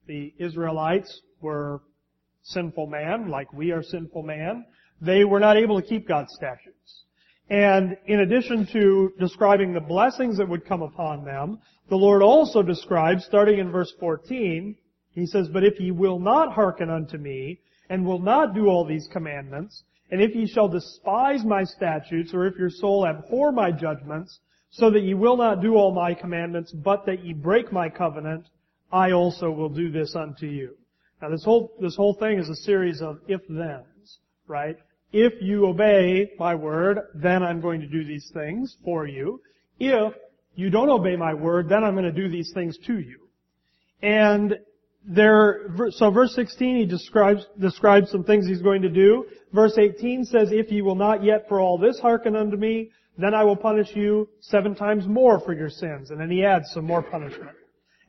the 0.08 0.34
Israelites 0.38 1.22
were 1.42 1.82
sinful 2.44 2.88
man, 2.88 3.30
like 3.30 3.52
we 3.54 3.72
are 3.72 3.82
sinful 3.82 4.24
man, 4.24 4.66
they 5.02 5.24
were 5.24 5.40
not 5.40 5.58
able 5.58 5.82
to 5.82 5.88
keep 5.88 6.08
God's 6.08 6.34
statutes. 6.34 7.04
And 7.50 7.98
in 8.06 8.22
addition 8.22 8.68
to 8.68 9.12
describing 9.20 9.74
the 9.74 9.82
blessings 9.82 10.38
that 10.38 10.48
would 10.48 10.66
come 10.66 10.82
upon 10.82 11.26
them, 11.26 11.60
the 11.90 11.98
Lord 11.98 12.22
also 12.22 12.62
describes, 12.62 13.26
starting 13.26 13.60
in 13.60 13.72
verse 13.72 13.94
14, 14.00 14.76
He 15.12 15.26
says, 15.26 15.50
But 15.50 15.64
if 15.64 15.80
ye 15.80 15.92
will 15.92 16.20
not 16.20 16.54
hearken 16.54 16.90
unto 16.90 17.18
me, 17.18 17.60
and 17.90 18.06
will 18.06 18.20
not 18.20 18.56
do 18.56 18.68
all 18.68 18.86
these 18.86 19.10
commandments, 19.12 19.84
and 20.10 20.22
if 20.22 20.36
ye 20.36 20.48
shall 20.48 20.68
despise 20.68 21.44
my 21.44 21.64
statutes, 21.64 22.34
or 22.34 22.46
if 22.46 22.56
your 22.58 22.70
soul 22.70 23.06
abhor 23.06 23.52
my 23.52 23.72
judgments, 23.72 24.40
so 24.70 24.90
that 24.90 25.02
ye 25.02 25.14
will 25.14 25.38
not 25.38 25.62
do 25.62 25.76
all 25.76 25.94
my 25.94 26.14
commandments, 26.14 26.72
but 26.72 27.06
that 27.06 27.24
ye 27.24 27.34
break 27.34 27.72
my 27.72 27.90
covenant, 27.90 28.46
I 28.92 29.12
also 29.12 29.52
will 29.52 29.70
do 29.70 29.92
this 29.92 30.16
unto 30.16 30.46
you. 30.46 30.76
Now 31.24 31.30
this 31.30 31.46
whole, 31.46 31.72
this 31.80 31.96
whole 31.96 32.16
thing 32.16 32.38
is 32.38 32.50
a 32.50 32.56
series 32.56 33.02
of 33.02 33.20
if-thens, 33.30 34.18
right? 34.46 34.76
If 35.14 35.42
you 35.42 35.68
obey 35.68 36.32
my 36.38 36.54
word, 36.54 37.00
then 37.16 37.42
I'm 37.42 37.62
going 37.62 37.80
to 37.80 37.88
do 37.88 38.04
these 38.04 38.30
things 38.34 38.76
for 38.84 39.08
you. 39.08 39.40
If 39.80 40.14
you 40.56 40.70
don't 40.70 40.90
obey 40.90 41.16
my 41.16 41.34
word, 41.34 41.70
then 41.70 41.86
I'm 41.86 41.94
going 41.94 42.04
to 42.04 42.12
do 42.12 42.28
these 42.28 42.52
things 42.54 42.78
to 42.88 43.00
you. 43.00 43.22
And 44.02 44.58
there, 45.06 45.70
so 45.92 46.12
verse 46.12 46.36
16 46.36 46.76
he 46.76 46.86
describes, 46.86 47.46
describes 47.58 48.12
some 48.12 48.26
things 48.26 48.46
he's 48.46 48.62
going 48.62 48.82
to 48.82 48.90
do. 48.90 49.26
Verse 49.54 49.78
18 49.78 50.26
says, 50.26 50.50
if 50.52 50.74
ye 50.74 50.82
will 50.82 50.96
not 50.96 51.24
yet 51.24 51.46
for 51.48 51.62
all 51.62 51.78
this 51.78 52.00
hearken 52.00 52.36
unto 52.36 52.58
me, 52.58 52.90
then 53.18 53.34
I 53.34 53.46
will 53.46 53.56
punish 53.56 53.96
you 53.96 54.28
seven 54.42 54.76
times 54.76 55.08
more 55.08 55.40
for 55.40 55.54
your 55.54 55.70
sins. 55.70 56.10
And 56.12 56.20
then 56.20 56.30
he 56.30 56.44
adds 56.44 56.70
some 56.74 56.84
more 56.84 57.02
punishment. 57.02 57.56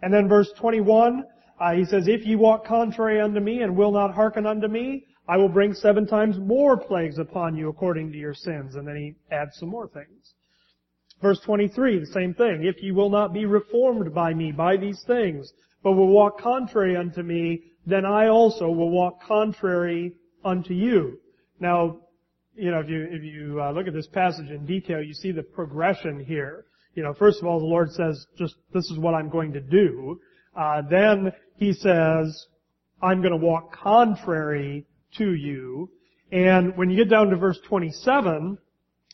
And 0.02 0.12
then 0.12 0.28
verse 0.28 0.50
21, 0.59 1.23
uh, 1.61 1.73
he 1.73 1.85
says, 1.85 2.09
If 2.09 2.27
ye 2.27 2.37
walk 2.37 2.67
contrary 2.67 3.21
unto 3.21 3.41
me 3.41 3.63
and 3.63 3.77
will 3.77 3.93
not 3.93 4.15
hearken 4.15 4.47
unto 4.47 4.69
me, 4.69 5.05
I 5.27 5.37
will 5.37 5.49
bring 5.49 5.73
seven 5.73 6.07
times 6.07 6.37
more 6.39 6.77
plagues 6.77 7.19
upon 7.19 7.57
you 7.57 7.69
according 7.69 8.13
to 8.13 8.19
your 8.19 8.35
sins. 8.35 8.75
And 8.75 8.87
then 8.87 8.97
he 8.97 9.15
adds 9.35 9.57
some 9.57 9.71
more 9.71 9.89
things. 9.89 10.35
Verse 11.23 11.41
23, 11.41 12.01
the 12.01 12.07
same 12.07 12.35
thing. 12.35 12.65
If 12.65 12.83
ye 12.83 12.91
will 12.91 13.09
not 13.09 13.33
be 13.33 13.47
reformed 13.47 14.13
by 14.13 14.35
me, 14.35 14.53
by 14.53 14.77
these 14.77 15.03
things, 15.07 15.51
but 15.83 15.93
will 15.93 16.09
walk 16.09 16.41
contrary 16.41 16.97
unto 16.97 17.23
me, 17.23 17.63
then 17.87 18.05
I 18.05 18.29
also 18.29 18.69
will 18.69 18.91
walk 18.91 19.23
contrary 19.23 20.13
unto 20.45 20.75
you. 20.75 21.19
Now, 21.61 22.01
you 22.55 22.71
know, 22.71 22.81
if 22.81 22.89
you, 22.89 23.09
if 23.11 23.23
you 23.23 23.61
uh, 23.63 23.73
look 23.73 23.87
at 23.87 23.95
this 23.95 24.07
passage 24.07 24.51
in 24.51 24.67
detail, 24.67 25.03
you 25.03 25.15
see 25.15 25.33
the 25.33 25.43
progression 25.43 26.23
here. 26.23 26.67
You 26.95 27.03
know, 27.03 27.15
first 27.15 27.41
of 27.41 27.47
all, 27.47 27.59
the 27.59 27.67
Lord 27.67 27.91
says, 27.93 28.27
just, 28.39 28.55
this 28.73 28.85
is 28.91 28.99
what 28.99 29.15
I'm 29.15 29.29
going 29.29 29.53
to 29.55 29.61
do. 29.61 30.21
Uh, 30.57 30.83
then 30.89 31.33
He 31.57 31.73
says, 31.73 32.47
I'm 33.03 33.21
going 33.21 33.33
to 33.33 33.45
walk 33.45 33.73
contrary 33.73 34.87
to 35.19 35.35
you. 35.35 35.91
And 36.33 36.77
when 36.77 36.91
you 36.91 36.97
get 36.97 37.11
down 37.11 37.31
to 37.31 37.37
verse 37.37 37.59
27, 37.69 38.59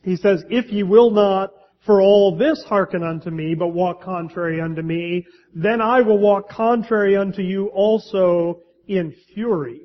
He 0.03 0.17
says, 0.17 0.45
if 0.49 0.71
ye 0.71 0.83
will 0.83 1.11
not 1.11 1.51
for 1.87 2.03
all 2.03 2.37
this 2.37 2.63
hearken 2.65 3.03
unto 3.03 3.31
me, 3.31 3.55
but 3.55 3.69
walk 3.69 4.03
contrary 4.03 4.61
unto 4.61 4.83
me, 4.83 5.27
then 5.55 5.81
I 5.81 6.03
will 6.03 6.19
walk 6.19 6.49
contrary 6.51 7.17
unto 7.17 7.43
you 7.43 7.69
also 7.69 8.61
in 8.87 9.15
fury. 9.35 9.81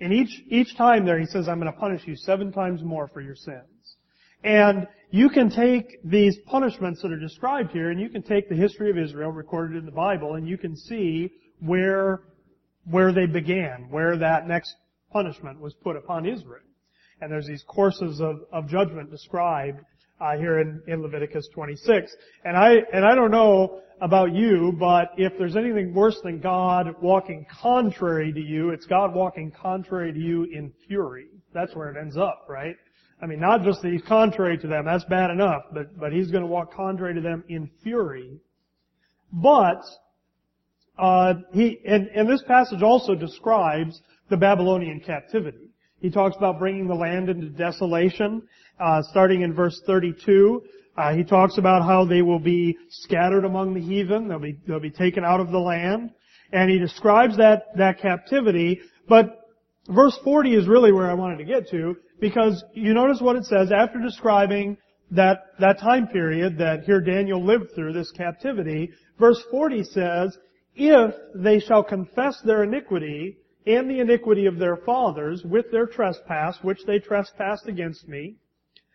And 0.00 0.12
each, 0.12 0.42
each 0.48 0.76
time 0.76 1.04
there 1.04 1.18
he 1.18 1.26
says, 1.26 1.48
I'm 1.48 1.60
going 1.60 1.72
to 1.72 1.78
punish 1.78 2.02
you 2.06 2.16
seven 2.16 2.52
times 2.52 2.82
more 2.82 3.08
for 3.08 3.20
your 3.20 3.36
sins. 3.36 3.96
And 4.42 4.86
you 5.10 5.28
can 5.28 5.50
take 5.50 5.98
these 6.04 6.38
punishments 6.46 7.02
that 7.02 7.10
are 7.12 7.18
described 7.18 7.72
here 7.72 7.90
and 7.90 8.00
you 8.00 8.08
can 8.08 8.22
take 8.22 8.48
the 8.48 8.54
history 8.54 8.90
of 8.90 8.98
Israel 8.98 9.30
recorded 9.30 9.76
in 9.76 9.84
the 9.84 9.92
Bible 9.92 10.34
and 10.34 10.48
you 10.48 10.56
can 10.56 10.76
see 10.76 11.30
where, 11.60 12.22
where 12.88 13.12
they 13.12 13.26
began, 13.26 13.88
where 13.90 14.16
that 14.16 14.46
next 14.46 14.74
punishment 15.12 15.60
was 15.60 15.74
put 15.74 15.96
upon 15.96 16.26
Israel. 16.26 16.62
And 17.20 17.30
there's 17.30 17.46
these 17.46 17.64
courses 17.66 18.20
of, 18.20 18.40
of 18.52 18.68
judgment 18.68 19.10
described 19.10 19.80
uh, 20.20 20.36
here 20.36 20.60
in, 20.60 20.82
in 20.86 21.02
Leviticus 21.02 21.48
26. 21.54 22.14
And 22.44 22.56
I 22.56 22.76
and 22.92 23.04
I 23.04 23.14
don't 23.14 23.30
know 23.30 23.80
about 24.00 24.34
you, 24.34 24.74
but 24.78 25.10
if 25.16 25.32
there's 25.38 25.56
anything 25.56 25.92
worse 25.92 26.18
than 26.22 26.40
God 26.40 26.94
walking 27.02 27.46
contrary 27.60 28.32
to 28.32 28.40
you, 28.40 28.70
it's 28.70 28.86
God 28.86 29.14
walking 29.14 29.50
contrary 29.50 30.12
to 30.12 30.18
you 30.18 30.44
in 30.44 30.72
fury. 30.86 31.26
That's 31.52 31.74
where 31.74 31.90
it 31.90 32.00
ends 32.00 32.16
up, 32.16 32.46
right? 32.48 32.76
I 33.22 33.26
mean, 33.26 33.40
not 33.40 33.62
just 33.62 33.82
that 33.82 33.92
he's 33.92 34.02
contrary 34.02 34.56
to 34.58 34.66
them, 34.66 34.86
that's 34.86 35.04
bad 35.04 35.30
enough, 35.30 35.62
but, 35.72 35.98
but 35.98 36.12
he's 36.12 36.30
going 36.30 36.42
to 36.42 36.48
walk 36.48 36.72
contrary 36.72 37.14
to 37.14 37.20
them 37.20 37.44
in 37.48 37.70
fury. 37.82 38.40
But, 39.32 39.82
uh, 40.98 41.34
he, 41.52 41.80
and, 41.86 42.08
and 42.08 42.28
this 42.28 42.42
passage 42.46 42.82
also 42.82 43.14
describes 43.14 44.00
the 44.30 44.36
Babylonian 44.36 45.00
captivity. 45.00 45.70
He 46.00 46.10
talks 46.10 46.36
about 46.36 46.58
bringing 46.58 46.88
the 46.88 46.94
land 46.94 47.28
into 47.28 47.50
desolation, 47.50 48.42
uh, 48.78 49.02
starting 49.10 49.42
in 49.42 49.52
verse 49.52 49.78
32. 49.86 50.62
Uh, 50.96 51.14
he 51.14 51.24
talks 51.24 51.58
about 51.58 51.82
how 51.84 52.06
they 52.06 52.22
will 52.22 52.38
be 52.38 52.76
scattered 52.88 53.44
among 53.44 53.74
the 53.74 53.80
heathen. 53.80 54.28
They'll 54.28 54.38
be, 54.38 54.56
they'll 54.66 54.80
be 54.80 54.90
taken 54.90 55.24
out 55.24 55.40
of 55.40 55.50
the 55.50 55.58
land. 55.58 56.10
And 56.52 56.70
he 56.70 56.78
describes 56.78 57.36
that, 57.36 57.76
that 57.76 58.00
captivity. 58.00 58.80
But 59.08 59.40
verse 59.88 60.18
40 60.24 60.54
is 60.54 60.66
really 60.66 60.90
where 60.90 61.10
I 61.10 61.14
wanted 61.14 61.38
to 61.38 61.44
get 61.44 61.68
to 61.70 61.96
because 62.20 62.62
you 62.74 62.94
notice 62.94 63.20
what 63.20 63.36
it 63.36 63.44
says 63.44 63.72
after 63.72 63.98
describing 63.98 64.76
that, 65.10 65.38
that 65.58 65.80
time 65.80 66.06
period 66.06 66.58
that 66.58 66.84
here 66.84 67.00
Daniel 67.00 67.44
lived 67.44 67.74
through, 67.74 67.92
this 67.92 68.12
captivity. 68.12 68.90
Verse 69.18 69.42
40 69.50 69.84
says, 69.84 70.38
if 70.76 71.14
they 71.34 71.58
shall 71.58 71.82
confess 71.82 72.40
their 72.44 72.62
iniquity 72.62 73.36
and 73.66 73.90
the 73.90 74.00
iniquity 74.00 74.46
of 74.46 74.58
their 74.58 74.76
fathers 74.76 75.42
with 75.44 75.70
their 75.70 75.86
trespass, 75.86 76.58
which 76.62 76.84
they 76.86 76.98
trespassed 76.98 77.66
against 77.66 78.08
me, 78.08 78.36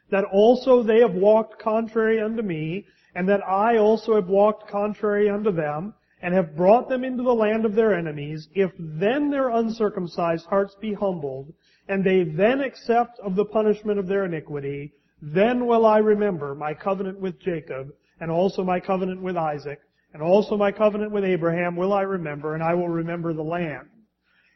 that 0.09 0.23
also 0.31 0.83
they 0.83 0.99
have 0.99 1.13
walked 1.13 1.59
contrary 1.59 2.21
unto 2.21 2.41
me, 2.41 2.85
and 3.15 3.27
that 3.27 3.41
I 3.47 3.77
also 3.77 4.15
have 4.15 4.27
walked 4.27 4.69
contrary 4.69 5.29
unto 5.29 5.51
them, 5.51 5.93
and 6.21 6.33
have 6.33 6.55
brought 6.55 6.89
them 6.89 7.03
into 7.03 7.23
the 7.23 7.33
land 7.33 7.65
of 7.65 7.75
their 7.75 7.93
enemies, 7.93 8.47
if 8.53 8.71
then 8.79 9.29
their 9.29 9.49
uncircumcised 9.49 10.45
hearts 10.45 10.75
be 10.81 10.93
humbled, 10.93 11.53
and 11.87 12.03
they 12.03 12.23
then 12.23 12.61
accept 12.61 13.19
of 13.19 13.35
the 13.35 13.45
punishment 13.45 13.99
of 13.99 14.07
their 14.07 14.25
iniquity, 14.25 14.93
then 15.21 15.65
will 15.65 15.85
I 15.85 15.99
remember 15.99 16.55
my 16.55 16.73
covenant 16.73 17.19
with 17.19 17.39
Jacob, 17.39 17.89
and 18.19 18.31
also 18.31 18.63
my 18.63 18.79
covenant 18.79 19.21
with 19.21 19.37
Isaac, 19.37 19.79
and 20.13 20.21
also 20.21 20.55
my 20.55 20.71
covenant 20.71 21.11
with 21.11 21.23
Abraham 21.23 21.75
will 21.75 21.93
I 21.93 22.01
remember, 22.01 22.53
and 22.53 22.63
I 22.63 22.73
will 22.73 22.89
remember 22.89 23.33
the 23.33 23.43
land. 23.43 23.89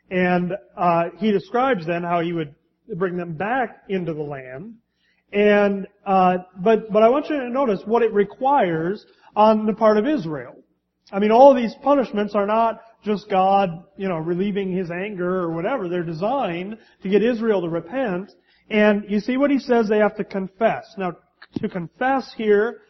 And 0.09 0.53
uh, 0.77 1.09
he 1.17 1.31
describes 1.31 1.86
then 1.86 2.03
how 2.03 2.21
he 2.21 2.33
would 2.33 2.55
bring 2.95 3.17
them 3.17 3.33
back 3.33 3.83
into 3.89 4.13
the 4.13 4.24
land. 4.24 4.75
And 5.31 5.88
uh, 6.05 6.38
but 6.63 6.91
but 6.91 7.03
I 7.03 7.09
want 7.09 7.29
you 7.29 7.38
to 7.39 7.50
notice 7.50 7.81
what 7.86 8.01
it 8.01 8.12
requires 8.13 9.05
on 9.36 9.67
the 9.67 9.74
part 9.74 9.98
of 9.98 10.07
Israel. 10.07 10.55
I 11.12 11.19
mean, 11.19 11.31
all 11.31 11.53
these 11.53 11.75
punishments 11.83 12.33
are 12.33 12.48
not 12.48 12.81
just 13.03 13.29
God, 13.29 13.84
you 13.98 14.08
know, 14.08 14.18
relieving 14.18 14.72
His 14.72 14.91
anger 14.91 15.41
or 15.41 15.51
whatever. 15.51 15.88
They're 15.88 16.03
designed 16.03 16.77
to 17.03 17.10
get 17.10 17.24
Israel 17.24 17.62
to 17.62 17.70
repent. 17.70 18.32
And 18.70 19.06
you 19.08 19.20
see 19.20 19.38
what 19.38 19.51
He 19.51 19.60
says 19.60 19.88
they 19.88 20.00
have 20.00 20.18
to 20.18 20.24
confess. 20.24 20.86
Now, 20.98 21.13
to 21.56 21.70
confess 21.70 22.34
here, 22.38 22.82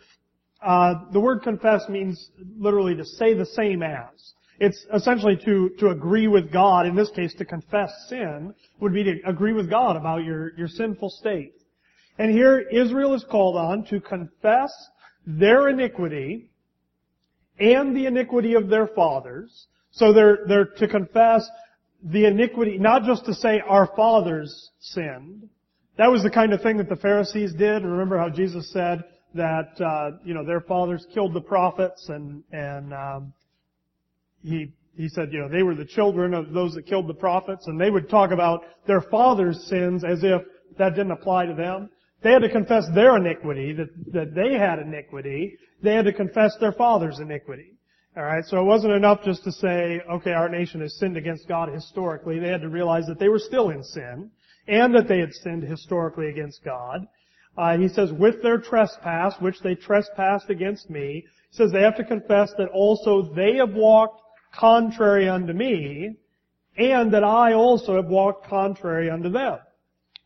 uh, 0.62 0.96
the 1.14 1.20
word 1.20 1.42
confess 1.42 1.88
means 1.88 2.32
literally 2.58 2.96
to 2.96 3.06
say 3.06 3.34
the 3.34 3.46
same 3.46 3.84
as. 3.84 4.34
It's 4.60 4.86
essentially 4.94 5.38
to, 5.46 5.70
to 5.80 5.90
agree 5.90 6.28
with 6.28 6.52
God, 6.52 6.86
in 6.86 6.96
this 6.96 7.10
case 7.12 7.34
to 7.36 7.46
confess 7.46 7.92
sin, 8.10 8.54
would 8.82 8.94
be 8.94 9.04
to 9.06 9.16
agree 9.26 9.54
with 9.54 9.70
God 9.70 9.96
about 9.96 10.26
your, 10.26 10.54
your 10.58 10.68
sinful 10.68 11.12
state. 11.12 11.54
And 12.18 12.32
here 12.32 12.60
Israel 12.60 13.14
is 13.14 13.24
called 13.24 13.56
on 13.56 13.86
to 13.86 14.02
confess 14.02 14.72
their 15.26 15.70
iniquity 15.70 16.50
and 17.58 17.96
the 17.96 18.06
iniquity 18.06 18.56
of 18.56 18.68
their 18.68 18.88
fathers. 18.88 19.68
So 19.92 20.14
they're, 20.14 20.40
they're 20.48 20.66
to 20.66 20.88
confess 20.88 21.48
the 22.04 22.26
iniquity, 22.26 22.78
not 22.78 23.04
just 23.04 23.26
to 23.26 23.34
say 23.34 23.62
our 23.68 23.88
fathers 23.96 24.72
sinned. 24.80 25.50
That 25.98 26.12
was 26.12 26.24
the 26.24 26.30
kind 26.30 26.54
of 26.54 26.62
thing 26.62 26.78
that 26.78 26.90
the 26.90 26.96
Pharisees 26.96 27.54
did. 27.54 27.84
Remember 27.84 28.18
how 28.18 28.30
Jesus 28.30 28.72
said 28.72 29.04
that, 29.34 29.82
uh, 29.82 30.18
you 30.24 30.34
know, 30.34 30.46
their 30.46 30.62
fathers 30.62 31.06
killed 31.14 31.34
the 31.34 31.42
prophets 31.42 32.08
and, 32.10 32.44
and, 32.52 32.94
um, 32.94 33.34
he 34.42 34.72
he 35.00 35.08
said, 35.08 35.32
you 35.32 35.40
know, 35.40 35.48
they 35.48 35.64
were 35.64 35.76
the 35.76 35.86
children 35.86 36.34
of 36.34 36.52
those 36.52 36.74
that 36.74 36.86
killed 36.86 37.08
the 37.08 37.14
prophets, 37.14 37.68
and 37.68 37.80
they 37.80 37.90
would 37.90 38.10
talk 38.10 38.32
about 38.32 38.66
their 38.86 39.00
father's 39.00 39.64
sins 39.64 40.04
as 40.04 40.26
if 40.26 40.42
that 40.78 40.90
didn't 40.90 41.14
apply 41.14 41.46
to 41.46 41.54
them. 41.54 41.90
They 42.22 42.34
had 42.34 42.42
to 42.42 42.50
confess 42.50 42.84
their 42.94 43.16
iniquity, 43.16 43.72
that, 43.74 43.88
that 44.12 44.36
they 44.36 44.58
had 44.58 44.80
iniquity. 44.80 45.58
They 45.82 45.94
had 45.94 46.04
to 46.04 46.12
confess 46.12 46.58
their 46.60 46.74
father's 46.74 47.20
iniquity. 47.20 47.76
Alright, 48.20 48.44
so 48.48 48.60
it 48.60 48.66
wasn't 48.66 48.92
enough 48.92 49.24
just 49.24 49.46
to 49.46 49.52
say, 49.54 50.02
okay, 50.12 50.34
our 50.34 50.50
nation 50.50 50.82
has 50.82 50.98
sinned 50.98 51.16
against 51.16 51.48
God 51.48 51.70
historically. 51.70 52.38
They 52.38 52.50
had 52.50 52.60
to 52.64 52.68
realize 52.68 53.06
that 53.08 53.18
they 53.18 53.30
were 53.30 53.40
still 53.40 53.70
in 53.70 53.82
sin, 53.82 54.30
and 54.68 54.94
that 54.94 55.08
they 55.08 55.20
had 55.20 55.34
sinned 55.34 55.64
historically 55.64 56.28
against 56.28 56.62
God. 56.66 57.08
Uh, 57.58 57.78
he 57.78 57.88
says, 57.88 58.12
with 58.12 58.44
their 58.44 58.58
trespass, 58.58 59.36
which 59.40 59.62
they 59.62 59.74
trespassed 59.74 60.50
against 60.50 60.90
me, 60.90 61.26
he 61.50 61.56
says 61.56 61.72
they 61.72 61.82
have 61.82 61.96
to 61.96 62.04
confess 62.04 62.52
that 62.58 62.68
also 62.74 63.34
they 63.34 63.56
have 63.56 63.74
walked 63.74 64.22
contrary 64.54 65.30
unto 65.30 65.54
me, 65.54 66.18
and 66.78 67.14
that 67.14 67.24
I 67.24 67.54
also 67.54 67.96
have 67.96 68.08
walked 68.08 68.48
contrary 68.48 69.10
unto 69.10 69.30
them. 69.30 69.60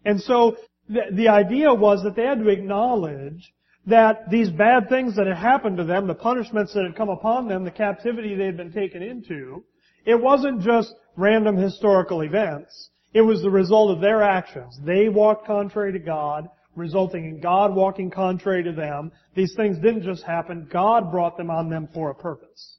And 0.04 0.20
so 0.20 0.58
the, 0.90 1.02
the 1.12 1.28
idea 1.28 1.72
was 1.72 2.02
that 2.02 2.16
they 2.16 2.26
had 2.26 2.40
to 2.40 2.50
acknowledge 2.50 3.54
that 3.86 4.30
these 4.30 4.50
bad 4.50 4.88
things 4.90 5.16
that 5.16 5.28
had 5.28 5.38
happened 5.38 5.78
to 5.78 5.84
them, 5.84 6.08
the 6.08 6.16
punishments 6.16 6.74
that 6.74 6.84
had 6.84 6.96
come 6.96 7.10
upon 7.10 7.48
them, 7.48 7.64
the 7.64 7.72
captivity 7.72 8.36
they 8.36 8.46
had 8.46 8.58
been 8.58 8.72
taken 8.72 9.02
into, 9.02 9.64
it 10.06 10.20
wasn't 10.20 10.62
just 10.62 10.94
random 11.16 11.58
historical 11.58 12.22
events. 12.22 12.90
It 13.14 13.22
was 13.22 13.42
the 13.42 13.50
result 13.50 13.92
of 13.92 14.02
their 14.02 14.24
actions. 14.24 14.80
They 14.84 15.10
walked 15.10 15.46
contrary 15.46 15.94
to 15.94 16.00
God, 16.00 16.50
resulting 16.76 17.26
in 17.26 17.40
God 17.40 17.76
walking 17.76 18.10
contrary 18.10 18.64
to 18.64 18.72
them. 18.72 19.12
These 19.36 19.54
things 19.56 19.78
didn't 19.78 20.04
just 20.04 20.24
happen. 20.24 20.68
God 20.72 21.12
brought 21.12 21.38
them 21.38 21.52
on 21.52 21.70
them 21.70 21.88
for 21.94 22.10
a 22.10 22.16
purpose. 22.16 22.78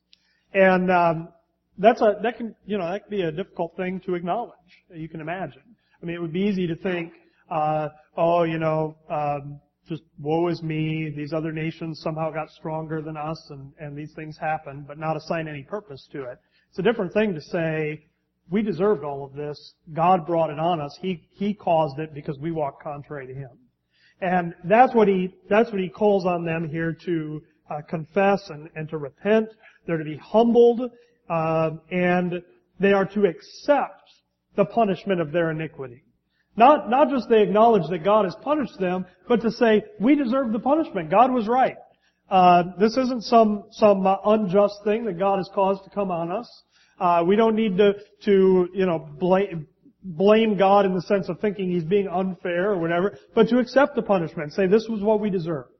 And 0.53 0.91
um, 0.91 1.29
that's 1.79 2.01
a 2.01 2.17
that 2.23 2.37
can 2.37 2.55
you 2.65 2.79
know 2.79 2.91
that 2.91 3.03
can 3.03 3.11
be 3.11 3.23
a 3.23 3.33
difficult 3.33 3.77
thing 3.77 4.01
to 4.07 4.15
acknowledge. 4.15 4.53
You 4.93 5.09
can 5.09 5.21
imagine. 5.21 5.63
I 6.03 6.07
mean, 6.07 6.17
it 6.17 6.21
would 6.21 6.33
be 6.33 6.43
easy 6.43 6.67
to 6.67 6.77
think, 6.77 7.13
uh, 7.51 7.89
oh, 8.17 8.43
you 8.43 8.59
know, 8.59 8.97
um, 9.09 9.61
just 9.89 10.03
woe 10.19 10.49
is 10.49 10.63
me. 10.63 11.13
These 11.15 11.33
other 11.33 11.53
nations 11.53 12.01
somehow 12.01 12.31
got 12.31 12.51
stronger 12.51 13.03
than 13.03 13.17
us, 13.17 13.47
and 13.51 13.73
and 13.79 13.97
these 13.97 14.13
things 14.15 14.37
happened, 14.39 14.87
but 14.87 14.99
not 14.99 15.17
assign 15.17 15.49
any 15.49 15.63
purpose 15.63 16.09
to 16.13 16.23
it. 16.25 16.39
It's 16.71 16.79
a 16.79 16.83
different 16.83 17.13
thing 17.13 17.35
to 17.35 17.41
say. 17.41 18.07
We 18.51 18.61
deserved 18.63 19.05
all 19.05 19.25
of 19.25 19.33
this. 19.33 19.75
God 19.95 20.27
brought 20.27 20.51
it 20.51 20.59
on 20.59 20.81
us. 20.81 20.99
He 21.01 21.29
He 21.33 21.55
caused 21.55 21.99
it 21.99 22.13
because 22.15 22.39
we 22.39 22.51
walked 22.51 22.83
contrary 22.83 23.27
to 23.27 23.35
Him, 23.35 23.59
and 24.21 24.55
that's 24.65 24.95
what 24.95 25.09
He 25.09 25.35
that's 25.49 25.71
what 25.71 25.81
He 25.81 25.89
calls 25.89 26.27
on 26.27 26.45
them 26.45 26.69
here 26.69 26.93
to 27.07 27.43
uh, 27.71 27.81
confess 27.89 28.51
and, 28.51 28.69
and 28.75 28.89
to 28.91 28.99
repent. 28.99 29.49
They're 29.87 29.99
to 29.99 30.05
be 30.05 30.17
humbled 30.17 30.91
uh, 31.29 31.71
and 31.91 32.43
they 32.81 32.93
are 32.93 33.07
to 33.07 33.27
accept 33.27 34.11
the 34.57 34.65
punishment 34.65 35.21
of 35.21 35.33
their 35.33 35.51
iniquity. 35.51 36.03
Not, 36.57 36.89
not 36.89 37.11
just 37.11 37.29
they 37.29 37.43
acknowledge 37.43 37.89
that 37.91 38.05
God 38.05 38.25
has 38.25 38.37
punished 38.43 38.79
them, 38.79 39.07
but 39.29 39.43
to 39.43 39.51
say, 39.51 39.83
we 39.99 40.15
deserve 40.15 40.53
the 40.53 40.61
punishment. 40.61 41.11
God 41.11 41.33
was 41.33 41.49
right. 41.49 41.77
Uh, 42.31 42.65
this 42.79 42.97
isn't 42.97 43.23
some 43.25 43.65
some 43.71 44.07
uh, 44.07 44.17
unjust 44.25 44.77
thing 44.83 45.05
that 45.05 45.19
God 45.19 45.39
has 45.39 45.49
caused 45.55 45.85
to 45.85 45.91
come 45.91 46.11
on 46.11 46.31
us. 46.31 46.63
Uh, 46.99 47.23
we 47.27 47.37
don't 47.37 47.55
need 47.55 47.77
to 47.77 47.95
to 48.25 48.69
you 48.73 48.87
know 48.87 48.99
blame 48.99 49.67
blame 50.03 50.57
God 50.57 50.87
in 50.87 50.95
the 50.95 51.03
sense 51.03 51.29
of 51.29 51.41
thinking 51.41 51.71
He's 51.71 51.85
being 51.85 52.09
unfair 52.09 52.71
or 52.71 52.79
whatever, 52.79 53.19
but 53.35 53.49
to 53.49 53.59
accept 53.59 53.95
the 53.95 54.03
punishment, 54.03 54.53
say 54.53 54.67
this 54.67 54.87
was 54.89 55.03
what 55.03 55.21
we 55.21 55.29
deserved. 55.29 55.71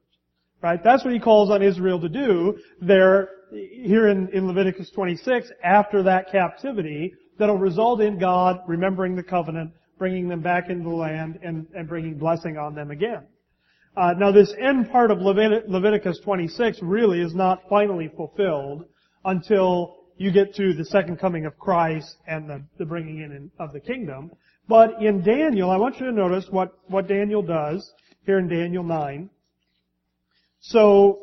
Right? 0.61 0.83
That's 0.83 1.03
what 1.03 1.13
He 1.13 1.19
calls 1.19 1.49
on 1.49 1.63
Israel 1.63 1.99
to 2.01 2.09
do 2.09 2.59
there 2.79 3.29
here 3.51 4.07
in, 4.07 4.29
in 4.29 4.47
Leviticus 4.47 4.89
26 4.91 5.51
after 5.63 6.03
that 6.03 6.31
captivity 6.31 7.13
that'll 7.37 7.57
result 7.57 8.01
in 8.01 8.19
God 8.19 8.59
remembering 8.67 9.15
the 9.15 9.23
covenant, 9.23 9.71
bringing 9.97 10.27
them 10.27 10.41
back 10.41 10.69
into 10.69 10.83
the 10.83 10.95
land, 10.95 11.39
and, 11.43 11.67
and 11.75 11.87
bringing 11.87 12.17
blessing 12.17 12.57
on 12.57 12.75
them 12.75 12.91
again. 12.91 13.23
Uh, 13.97 14.13
now 14.17 14.31
this 14.31 14.53
end 14.59 14.89
part 14.91 15.09
of 15.09 15.19
Levit- 15.19 15.69
Leviticus 15.69 16.19
26 16.23 16.79
really 16.81 17.21
is 17.21 17.33
not 17.33 17.63
finally 17.69 18.11
fulfilled 18.15 18.85
until 19.23 19.97
you 20.17 20.31
get 20.31 20.53
to 20.55 20.73
the 20.73 20.85
second 20.85 21.17
coming 21.17 21.45
of 21.45 21.57
Christ 21.57 22.15
and 22.27 22.49
the, 22.49 22.61
the 22.77 22.85
bringing 22.85 23.19
in 23.19 23.51
of 23.59 23.73
the 23.73 23.79
kingdom. 23.79 24.31
But 24.67 25.01
in 25.01 25.23
Daniel, 25.23 25.69
I 25.69 25.77
want 25.77 25.99
you 25.99 26.05
to 26.07 26.11
notice 26.11 26.45
what, 26.49 26.77
what 26.87 27.07
Daniel 27.07 27.41
does 27.41 27.93
here 28.25 28.39
in 28.39 28.47
Daniel 28.47 28.83
9. 28.83 29.29
So, 30.59 31.19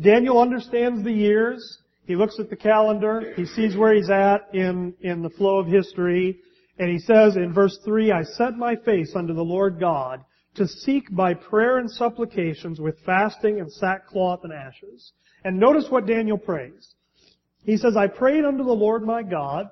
Daniel 0.00 0.40
understands 0.40 1.04
the 1.04 1.12
years. 1.12 1.78
He 2.06 2.16
looks 2.16 2.40
at 2.40 2.50
the 2.50 2.56
calendar. 2.56 3.32
He 3.36 3.44
sees 3.44 3.76
where 3.76 3.94
he's 3.94 4.10
at 4.10 4.48
in, 4.52 4.94
in 5.00 5.22
the 5.22 5.30
flow 5.30 5.58
of 5.58 5.66
history. 5.66 6.40
And 6.78 6.90
he 6.90 6.98
says 6.98 7.36
in 7.36 7.52
verse 7.52 7.78
3, 7.84 8.12
I 8.12 8.22
set 8.22 8.56
my 8.56 8.76
face 8.76 9.14
unto 9.16 9.34
the 9.34 9.42
Lord 9.42 9.80
God 9.80 10.24
to 10.54 10.66
seek 10.66 11.14
by 11.14 11.34
prayer 11.34 11.78
and 11.78 11.90
supplications 11.90 12.80
with 12.80 12.98
fasting 13.04 13.60
and 13.60 13.70
sackcloth 13.70 14.40
and 14.44 14.52
ashes. 14.52 15.12
And 15.44 15.58
notice 15.58 15.86
what 15.88 16.06
Daniel 16.06 16.38
prays. 16.38 16.94
He 17.64 17.76
says, 17.76 17.96
I 17.96 18.06
prayed 18.06 18.44
unto 18.44 18.64
the 18.64 18.72
Lord 18.72 19.04
my 19.04 19.22
God 19.22 19.68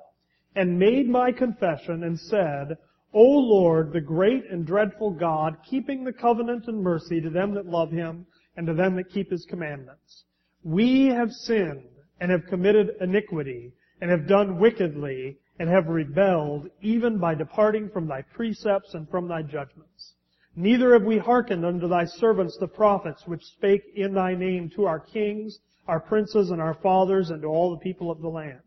and 0.55 0.79
made 0.79 1.09
my 1.09 1.33
confession 1.33 2.05
and 2.05 2.19
said, 2.19 2.77
O 3.13 3.23
Lord, 3.23 3.93
the 3.93 4.01
great 4.01 4.45
and 4.51 4.67
dreadful 4.67 5.13
God, 5.13 5.57
keeping 5.69 6.05
the 6.05 6.13
covenant 6.13 6.67
and 6.67 6.83
mercy 6.83 7.21
to 7.21 7.31
them 7.31 7.55
that 7.55 7.67
love 7.67 7.91
him 7.91 8.27
and 8.57 8.67
to 8.67 8.75
them 8.75 8.97
that 8.97 9.11
keep 9.11 9.31
his 9.31 9.47
commandments. 9.49 10.25
We 10.63 11.07
have 11.07 11.31
sinned 11.31 11.85
and 12.21 12.31
have 12.31 12.47
committed 12.47 12.97
iniquity 13.01 13.73
and 14.01 14.11
have 14.11 14.29
done 14.29 14.59
wickedly 14.59 15.39
and 15.59 15.69
have 15.69 15.89
rebelled 15.89 16.69
even 16.83 17.19
by 17.19 17.35
departing 17.35 17.89
from 17.91 18.07
thy 18.07 18.23
precepts 18.23 18.95
and 18.95 19.09
from 19.09 19.29
thy 19.29 19.43
judgments. 19.43 20.15
Neither 20.55 20.95
have 20.95 21.03
we 21.03 21.19
hearkened 21.19 21.65
unto 21.65 21.89
thy 21.89 22.07
servants 22.07 22.57
the 22.59 22.67
prophets 22.67 23.23
which 23.27 23.43
spake 23.45 23.83
in 23.95 24.15
thy 24.15 24.35
name 24.35 24.71
to 24.77 24.87
our 24.87 24.99
kings, 24.99 25.59
our 25.87 26.01
princes, 26.01 26.51
and 26.51 26.61
our 26.61 26.75
fathers, 26.75 27.31
and 27.31 27.43
to 27.43 27.49
all 27.49 27.71
the 27.71 27.81
people 27.81 28.11
of 28.11 28.21
the 28.21 28.29
land. 28.29 28.61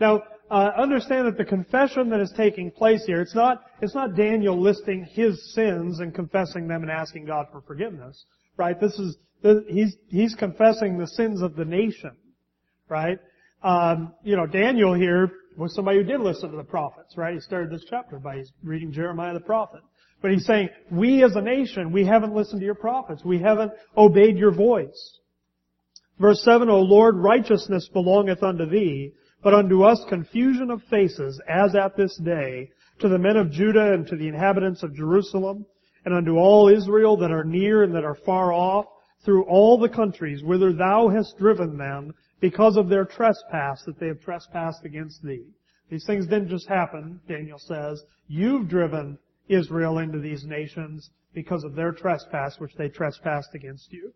Now, 0.00 0.22
uh, 0.50 0.70
understand 0.76 1.26
that 1.26 1.36
the 1.36 1.44
confession 1.44 2.08
that 2.10 2.20
is 2.20 2.32
taking 2.36 2.70
place 2.70 3.04
here, 3.04 3.20
it's 3.20 3.34
not, 3.34 3.64
it's 3.82 3.94
not 3.94 4.14
Daniel 4.14 4.58
listing 4.58 5.04
his 5.04 5.52
sins 5.52 5.98
and 5.98 6.14
confessing 6.14 6.68
them 6.68 6.82
and 6.82 6.90
asking 6.90 7.26
God 7.26 7.46
for 7.50 7.60
forgiveness, 7.60 8.24
right? 8.56 8.80
This 8.80 8.98
is, 8.98 9.16
he's, 9.68 9.96
he's 10.08 10.34
confessing 10.34 10.96
the 10.96 11.08
sins 11.08 11.42
of 11.42 11.56
the 11.56 11.64
nation, 11.64 12.16
right? 12.88 13.18
Um, 13.62 14.14
you 14.22 14.36
know, 14.36 14.46
Daniel 14.46 14.94
here 14.94 15.32
was 15.58 15.74
somebody 15.74 15.98
who 15.98 16.04
did 16.04 16.20
listen 16.20 16.50
to 16.50 16.56
the 16.56 16.62
prophets, 16.62 17.16
right? 17.16 17.34
He 17.34 17.40
started 17.40 17.70
this 17.70 17.84
chapter 17.90 18.18
by 18.18 18.42
reading 18.62 18.92
Jeremiah 18.92 19.34
the 19.34 19.40
prophet. 19.40 19.80
But 20.22 20.30
he's 20.30 20.46
saying, 20.46 20.68
we 20.90 21.24
as 21.24 21.34
a 21.34 21.40
nation, 21.40 21.92
we 21.92 22.06
haven't 22.06 22.34
listened 22.34 22.60
to 22.60 22.64
your 22.64 22.74
prophets. 22.74 23.24
We 23.24 23.40
haven't 23.40 23.72
obeyed 23.96 24.38
your 24.38 24.52
voice. 24.52 25.18
Verse 26.20 26.42
7, 26.44 26.68
O 26.68 26.80
Lord, 26.80 27.16
righteousness 27.16 27.88
belongeth 27.92 28.42
unto 28.42 28.66
thee, 28.66 29.12
but 29.42 29.54
unto 29.54 29.82
us 29.82 30.04
confusion 30.08 30.70
of 30.70 30.82
faces, 30.90 31.40
as 31.48 31.74
at 31.74 31.96
this 31.96 32.16
day, 32.24 32.70
to 33.00 33.08
the 33.08 33.18
men 33.18 33.36
of 33.36 33.50
Judah 33.50 33.92
and 33.92 34.06
to 34.08 34.16
the 34.16 34.26
inhabitants 34.26 34.82
of 34.82 34.94
Jerusalem, 34.94 35.66
and 36.04 36.14
unto 36.14 36.36
all 36.36 36.68
Israel 36.68 37.16
that 37.18 37.30
are 37.30 37.44
near 37.44 37.82
and 37.82 37.94
that 37.94 38.04
are 38.04 38.18
far 38.26 38.52
off, 38.52 38.86
through 39.24 39.44
all 39.44 39.78
the 39.78 39.88
countries 39.88 40.42
whither 40.42 40.72
thou 40.72 41.08
hast 41.08 41.38
driven 41.38 41.76
them, 41.76 42.12
because 42.40 42.76
of 42.76 42.88
their 42.88 43.04
trespass 43.04 43.82
that 43.84 43.98
they 43.98 44.06
have 44.08 44.20
trespassed 44.20 44.84
against 44.84 45.22
thee. 45.22 45.46
These 45.90 46.06
things 46.06 46.26
didn't 46.26 46.50
just 46.50 46.68
happen, 46.68 47.20
Daniel 47.28 47.58
says. 47.58 48.02
You've 48.28 48.68
driven 48.68 49.18
Israel 49.48 49.98
into 49.98 50.18
these 50.18 50.44
nations 50.44 51.10
because 51.34 51.64
of 51.64 51.74
their 51.74 51.92
trespass 51.92 52.58
which 52.58 52.74
they 52.76 52.88
trespassed 52.88 53.54
against 53.54 53.92
you. 53.92 54.12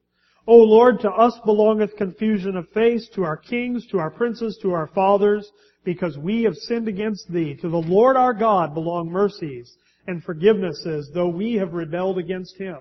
O 0.46 0.56
Lord, 0.56 1.00
to 1.00 1.10
us 1.10 1.38
belongeth 1.44 1.96
confusion 1.96 2.56
of 2.56 2.68
face, 2.70 3.08
to 3.14 3.22
our 3.22 3.36
kings, 3.36 3.86
to 3.88 3.98
our 3.98 4.10
princes, 4.10 4.58
to 4.62 4.72
our 4.72 4.88
fathers, 4.88 5.50
because 5.84 6.18
we 6.18 6.42
have 6.42 6.56
sinned 6.56 6.88
against 6.88 7.32
thee. 7.32 7.54
To 7.60 7.68
the 7.68 7.76
Lord 7.76 8.16
our 8.16 8.34
God 8.34 8.74
belong 8.74 9.08
mercies 9.10 9.76
and 10.06 10.24
forgivenesses, 10.24 11.04
though 11.14 11.28
we 11.28 11.54
have 11.54 11.74
rebelled 11.74 12.18
against 12.18 12.56
him. 12.58 12.78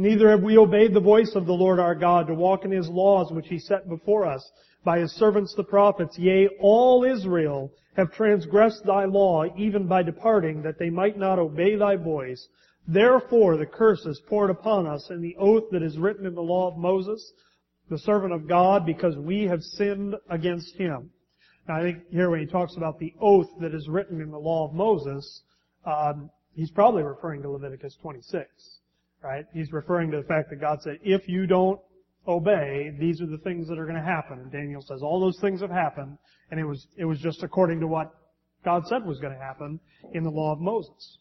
Neither 0.00 0.30
have 0.30 0.44
we 0.44 0.56
obeyed 0.56 0.94
the 0.94 1.00
voice 1.00 1.32
of 1.34 1.44
the 1.44 1.52
Lord 1.52 1.80
our 1.80 1.96
God 1.96 2.28
to 2.28 2.34
walk 2.34 2.64
in 2.64 2.70
his 2.70 2.88
laws 2.88 3.32
which 3.32 3.48
he 3.48 3.58
set 3.58 3.88
before 3.88 4.24
us 4.24 4.48
by 4.84 5.00
his 5.00 5.10
servants 5.10 5.56
the 5.56 5.64
prophets. 5.64 6.16
Yea, 6.16 6.46
all 6.60 7.02
Israel 7.02 7.72
have 7.96 8.12
transgressed 8.12 8.84
thy 8.86 9.06
law 9.06 9.46
even 9.56 9.88
by 9.88 10.04
departing 10.04 10.62
that 10.62 10.78
they 10.78 10.88
might 10.88 11.18
not 11.18 11.40
obey 11.40 11.74
thy 11.74 11.96
voice. 11.96 12.46
Therefore 12.86 13.56
the 13.56 13.66
curse 13.66 14.06
is 14.06 14.22
poured 14.28 14.50
upon 14.50 14.86
us 14.86 15.10
and 15.10 15.20
the 15.20 15.34
oath 15.36 15.64
that 15.72 15.82
is 15.82 15.98
written 15.98 16.26
in 16.26 16.36
the 16.36 16.40
law 16.40 16.70
of 16.70 16.78
Moses, 16.78 17.32
the 17.90 17.98
servant 17.98 18.32
of 18.32 18.46
God, 18.46 18.86
because 18.86 19.16
we 19.16 19.48
have 19.48 19.64
sinned 19.64 20.14
against 20.30 20.76
him. 20.76 21.10
Now 21.66 21.78
I 21.78 21.82
think 21.82 22.08
here 22.12 22.30
when 22.30 22.38
he 22.38 22.46
talks 22.46 22.76
about 22.76 23.00
the 23.00 23.14
oath 23.20 23.48
that 23.60 23.74
is 23.74 23.88
written 23.88 24.20
in 24.20 24.30
the 24.30 24.38
law 24.38 24.68
of 24.68 24.74
Moses, 24.74 25.42
um, 25.84 26.30
he's 26.54 26.70
probably 26.70 27.02
referring 27.02 27.42
to 27.42 27.50
Leviticus 27.50 27.96
26 28.00 28.78
right? 29.22 29.44
He's 29.52 29.72
referring 29.72 30.10
to 30.10 30.18
the 30.18 30.26
fact 30.26 30.50
that 30.50 30.60
God 30.60 30.80
said, 30.82 30.98
if 31.02 31.28
you 31.28 31.46
don't 31.46 31.80
obey, 32.26 32.92
these 32.98 33.20
are 33.20 33.26
the 33.26 33.38
things 33.38 33.68
that 33.68 33.78
are 33.78 33.84
going 33.84 33.96
to 33.96 34.02
happen. 34.02 34.38
And 34.38 34.52
Daniel 34.52 34.82
says, 34.82 35.00
all 35.02 35.20
those 35.20 35.38
things 35.40 35.60
have 35.60 35.70
happened, 35.70 36.18
and 36.50 36.60
it 36.60 36.64
was, 36.64 36.86
it 36.96 37.04
was 37.04 37.18
just 37.20 37.42
according 37.42 37.80
to 37.80 37.86
what 37.86 38.14
God 38.64 38.86
said 38.86 39.04
was 39.04 39.18
going 39.18 39.32
to 39.32 39.38
happen 39.38 39.80
in 40.12 40.24
the 40.24 40.30
law 40.30 40.52
of 40.52 40.60
Moses. 40.60 41.18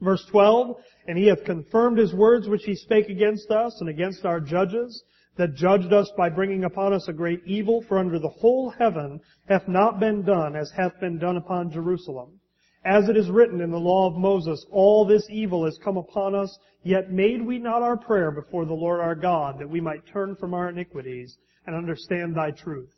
Verse 0.00 0.24
12, 0.30 0.76
and 1.06 1.16
he 1.16 1.26
hath 1.26 1.44
confirmed 1.44 1.98
his 1.98 2.12
words 2.12 2.48
which 2.48 2.64
he 2.64 2.74
spake 2.74 3.08
against 3.08 3.50
us 3.50 3.76
and 3.80 3.88
against 3.88 4.24
our 4.24 4.40
judges, 4.40 5.04
that 5.36 5.54
judged 5.54 5.92
us 5.92 6.10
by 6.16 6.28
bringing 6.28 6.64
upon 6.64 6.92
us 6.92 7.08
a 7.08 7.12
great 7.12 7.40
evil, 7.46 7.84
for 7.88 7.98
under 7.98 8.18
the 8.18 8.28
whole 8.28 8.70
heaven 8.70 9.20
hath 9.48 9.66
not 9.66 9.98
been 9.98 10.22
done 10.22 10.54
as 10.54 10.70
hath 10.76 10.98
been 11.00 11.18
done 11.18 11.36
upon 11.36 11.72
Jerusalem. 11.72 12.40
As 12.84 13.08
it 13.08 13.16
is 13.16 13.30
written 13.30 13.62
in 13.62 13.70
the 13.70 13.78
law 13.78 14.06
of 14.06 14.18
Moses, 14.18 14.64
all 14.70 15.06
this 15.06 15.26
evil 15.30 15.64
is 15.64 15.78
come 15.82 15.96
upon 15.96 16.34
us, 16.34 16.58
yet 16.82 17.10
made 17.10 17.40
we 17.40 17.58
not 17.58 17.82
our 17.82 17.96
prayer 17.96 18.30
before 18.30 18.66
the 18.66 18.74
Lord 18.74 19.00
our 19.00 19.14
God, 19.14 19.58
that 19.58 19.70
we 19.70 19.80
might 19.80 20.06
turn 20.06 20.36
from 20.36 20.52
our 20.52 20.68
iniquities 20.68 21.38
and 21.66 21.74
understand 21.74 22.34
thy 22.34 22.50
truth. 22.50 22.92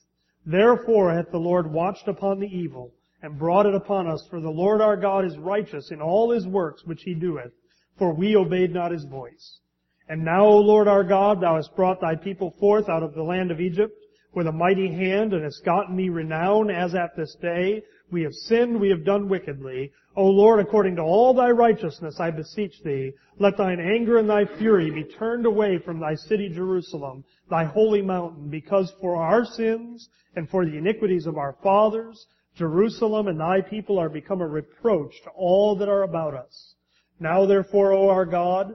Therefore 0.45 1.13
hath 1.13 1.31
the 1.31 1.39
Lord 1.39 1.73
watched 1.73 2.09
upon 2.09 2.41
the 2.41 2.49
evil, 2.49 2.93
and 3.23 3.39
brought 3.39 3.67
it 3.67 3.75
upon 3.75 4.09
us, 4.09 4.27
for 4.29 4.41
the 4.41 4.51
Lord 4.51 4.81
our 4.81 4.97
God 4.97 5.25
is 5.25 5.39
righteous 5.39 5.91
in 5.93 6.01
all 6.01 6.31
his 6.33 6.47
works 6.47 6.85
which 6.85 7.03
he 7.03 7.15
doeth, 7.15 7.53
for 7.97 8.13
we 8.13 8.35
obeyed 8.35 8.75
not 8.75 8.91
his 8.91 9.05
voice. 9.05 9.61
And 10.09 10.25
now, 10.25 10.47
O 10.47 10.59
Lord 10.59 10.89
our 10.89 11.05
God, 11.05 11.41
thou 11.41 11.57
hast 11.57 11.75
brought 11.77 12.01
thy 12.01 12.17
people 12.17 12.55
forth 12.59 12.89
out 12.89 13.03
of 13.03 13.15
the 13.15 13.23
land 13.23 13.51
of 13.51 13.61
Egypt 13.61 13.95
with 14.35 14.47
a 14.47 14.53
mighty 14.53 14.89
hand, 14.89 15.33
and 15.33 15.45
hast 15.45 15.65
gotten 15.65 15.97
me 15.97 16.09
renown 16.09 16.71
as 16.71 16.95
at 16.95 17.17
this 17.17 17.35
day, 17.41 17.83
we 18.11 18.23
have 18.23 18.35
sinned, 18.35 18.81
we 18.81 18.91
have 18.91 19.05
done 19.05 19.29
wickedly. 19.29 19.93
O 20.15 20.27
Lord, 20.27 20.61
according 20.61 20.97
to 20.97 21.03
all 21.03 21.35
thy 21.35 21.51
righteousness, 21.51 22.21
I 22.21 22.31
beseech 22.31 22.83
thee, 22.83 23.13
let 23.39 23.57
thine 23.57 23.81
anger 23.81 24.19
and 24.19 24.31
thy 24.31 24.45
fury 24.59 24.91
be 24.91 25.05
turned 25.05 25.45
away 25.45 25.79
from 25.79 25.99
thy 25.99 26.15
city 26.15 26.49
Jerusalem, 26.49 27.25
thy 27.51 27.65
holy 27.65 28.03
mountain, 28.03 28.49
because 28.49 28.93
for 29.01 29.17
our 29.17 29.45
sins 29.45 30.09
and 30.37 30.49
for 30.49 30.65
the 30.65 30.77
iniquities 30.77 31.27
of 31.27 31.37
our 31.37 31.57
fathers, 31.63 32.27
Jerusalem 32.57 33.29
and 33.29 33.39
thy 33.39 33.61
people 33.61 33.99
are 33.99 34.09
become 34.09 34.41
a 34.41 34.47
reproach 34.47 35.13
to 35.25 35.31
all 35.31 35.77
that 35.77 35.89
are 35.89 36.05
about 36.05 36.35
us. 36.35 36.75
Now 37.19 37.45
therefore, 37.45 37.93
O 37.93 38.09
our 38.09 38.25
God, 38.25 38.75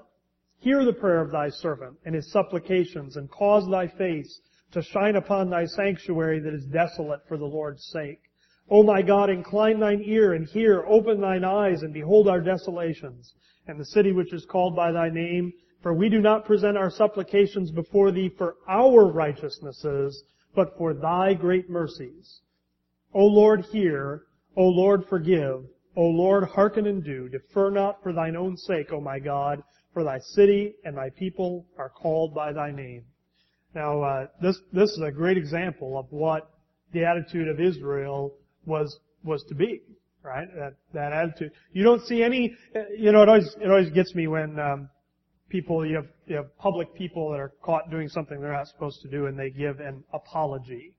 hear 0.59 0.83
the 0.83 0.93
prayer 0.93 1.21
of 1.21 1.31
thy 1.31 1.49
servant 1.49 1.97
and 2.05 2.13
his 2.13 2.31
supplications, 2.31 3.15
and 3.15 3.31
cause 3.31 3.67
thy 3.69 3.87
face 3.87 4.41
to 4.73 4.81
shine 4.81 5.15
upon 5.15 5.49
thy 5.49 5.65
sanctuary 5.65 6.39
that 6.39 6.53
is 6.53 6.65
desolate 6.65 7.21
for 7.27 7.37
the 7.37 7.45
Lord's 7.45 7.83
sake. 7.85 8.21
O 8.73 8.83
my 8.83 9.01
God, 9.01 9.29
incline 9.29 9.81
thine 9.81 10.01
ear 10.05 10.33
and 10.33 10.47
hear, 10.47 10.85
open 10.87 11.19
thine 11.19 11.43
eyes 11.43 11.83
and 11.83 11.93
behold 11.93 12.29
our 12.29 12.39
desolations, 12.39 13.33
and 13.67 13.77
the 13.77 13.83
city 13.83 14.13
which 14.13 14.31
is 14.31 14.45
called 14.45 14.77
by 14.77 14.93
thy 14.93 15.09
name. 15.09 15.51
For 15.83 15.93
we 15.93 16.07
do 16.07 16.21
not 16.21 16.45
present 16.45 16.77
our 16.77 16.89
supplications 16.89 17.69
before 17.69 18.11
thee 18.11 18.29
for 18.37 18.55
our 18.69 19.11
righteousnesses, 19.11 20.23
but 20.55 20.77
for 20.77 20.93
thy 20.93 21.33
great 21.33 21.69
mercies. 21.69 22.39
O 23.13 23.25
Lord, 23.25 23.65
hear. 23.73 24.23
O 24.55 24.63
Lord, 24.63 25.03
forgive. 25.09 25.65
O 25.97 26.03
Lord, 26.03 26.45
hearken 26.45 26.87
and 26.87 27.03
do. 27.03 27.27
Defer 27.27 27.71
not 27.71 28.01
for 28.01 28.13
thine 28.13 28.37
own 28.37 28.55
sake, 28.55 28.93
O 28.93 29.01
my 29.01 29.19
God, 29.19 29.61
for 29.93 30.05
thy 30.05 30.19
city 30.19 30.75
and 30.85 30.95
thy 30.95 31.09
people 31.09 31.65
are 31.77 31.89
called 31.89 32.33
by 32.33 32.53
thy 32.53 32.71
name. 32.71 33.03
Now, 33.75 34.01
uh, 34.01 34.27
this 34.41 34.57
this 34.71 34.91
is 34.91 35.01
a 35.01 35.11
great 35.11 35.37
example 35.37 35.97
of 35.97 36.05
what 36.09 36.49
the 36.93 37.03
attitude 37.03 37.49
of 37.49 37.59
Israel 37.59 38.33
was 38.65 38.99
was 39.23 39.43
to 39.49 39.55
be, 39.55 39.81
right? 40.23 40.47
That 40.55 40.75
that 40.93 41.13
attitude. 41.13 41.51
You 41.73 41.83
don't 41.83 42.05
see 42.05 42.23
any. 42.23 42.55
You 42.97 43.11
know, 43.11 43.21
it 43.21 43.29
always 43.29 43.55
it 43.61 43.69
always 43.69 43.89
gets 43.91 44.15
me 44.15 44.27
when 44.27 44.59
um, 44.59 44.89
people 45.49 45.85
you 45.85 45.95
have 45.95 46.07
you 46.25 46.37
have 46.37 46.57
public 46.57 46.93
people 46.95 47.31
that 47.31 47.39
are 47.39 47.53
caught 47.61 47.89
doing 47.91 48.07
something 48.07 48.39
they're 48.39 48.53
not 48.53 48.67
supposed 48.67 49.01
to 49.01 49.09
do, 49.09 49.27
and 49.27 49.37
they 49.37 49.49
give 49.49 49.79
an 49.79 50.03
apology, 50.13 50.93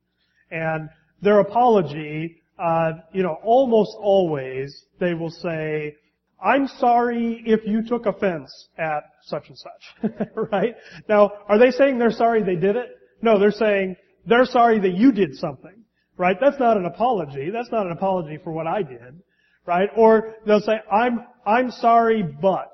and 0.50 0.88
their 1.22 1.40
apology, 1.40 2.42
uh, 2.58 2.92
you 3.12 3.22
know, 3.22 3.38
almost 3.42 3.96
always 3.98 4.84
they 4.98 5.14
will 5.14 5.30
say, 5.30 5.96
I'm 6.42 6.66
sorry 6.78 7.42
if 7.46 7.60
you 7.64 7.86
took 7.86 8.06
offense 8.06 8.50
at 8.76 9.04
such 9.22 9.48
and 9.48 9.58
such. 9.58 10.12
right? 10.52 10.74
Now, 11.08 11.30
are 11.48 11.58
they 11.58 11.70
saying 11.70 11.98
they're 11.98 12.10
sorry 12.10 12.42
they 12.42 12.56
did 12.56 12.76
it? 12.76 12.88
No, 13.22 13.38
they're 13.38 13.52
saying 13.52 13.96
they're 14.26 14.46
sorry 14.46 14.80
that 14.80 14.94
you 14.94 15.12
did 15.12 15.36
something. 15.36 15.81
Right? 16.16 16.36
That's 16.40 16.58
not 16.58 16.76
an 16.76 16.84
apology. 16.84 17.50
That's 17.50 17.70
not 17.70 17.86
an 17.86 17.92
apology 17.92 18.38
for 18.42 18.52
what 18.52 18.66
I 18.66 18.82
did. 18.82 19.22
Right? 19.66 19.88
Or 19.96 20.34
they'll 20.46 20.60
say, 20.60 20.80
I'm, 20.90 21.24
I'm 21.46 21.70
sorry, 21.70 22.22
but. 22.22 22.72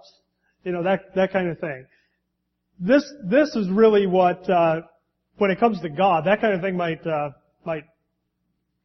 You 0.64 0.72
know, 0.72 0.82
that, 0.82 1.14
that 1.14 1.32
kind 1.32 1.48
of 1.48 1.58
thing. 1.58 1.86
This, 2.80 3.04
this 3.24 3.54
is 3.54 3.68
really 3.70 4.06
what, 4.06 4.48
uh, 4.50 4.82
when 5.38 5.50
it 5.50 5.58
comes 5.60 5.80
to 5.80 5.88
God, 5.88 6.26
that 6.26 6.40
kind 6.40 6.54
of 6.54 6.60
thing 6.60 6.76
might, 6.76 7.06
uh, 7.06 7.30
might 7.64 7.84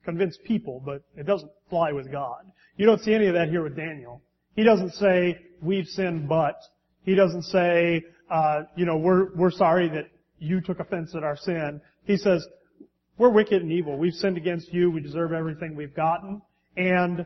convince 0.06 0.38
people, 0.46 0.82
but 0.86 1.04
it 1.18 1.26
doesn't 1.26 1.52
fly 1.70 1.92
with 1.92 2.12
God. 2.12 2.44
You 2.78 2.86
don't 2.86 3.02
see 3.02 3.14
any 3.14 3.28
of 3.28 3.34
that 3.34 3.50
here 3.50 3.64
with 3.64 3.76
Daniel. 3.76 4.22
He 4.56 4.64
doesn't 4.64 4.94
say, 4.94 5.40
we've 5.62 5.88
sinned, 5.88 6.30
but. 6.30 6.56
He 7.04 7.16
doesn't 7.16 7.44
say, 7.44 8.04
uh, 8.30 8.62
you 8.76 8.86
know, 8.86 8.98
we're, 8.98 9.34
we're 9.36 9.52
sorry 9.52 9.90
that 9.90 10.10
you 10.40 10.62
took 10.62 10.80
offense 10.80 11.14
at 11.16 11.24
our 11.24 11.38
sin. 11.38 11.82
He 12.06 12.18
says, 12.18 12.46
we're 13.18 13.30
wicked 13.30 13.62
and 13.62 13.72
evil. 13.72 13.98
We've 13.98 14.14
sinned 14.14 14.38
against 14.38 14.74
you. 14.74 14.92
We 14.92 15.02
deserve 15.02 15.34
everything 15.34 15.76
we've 15.76 15.96
gotten. 15.96 16.42
And 16.76 17.26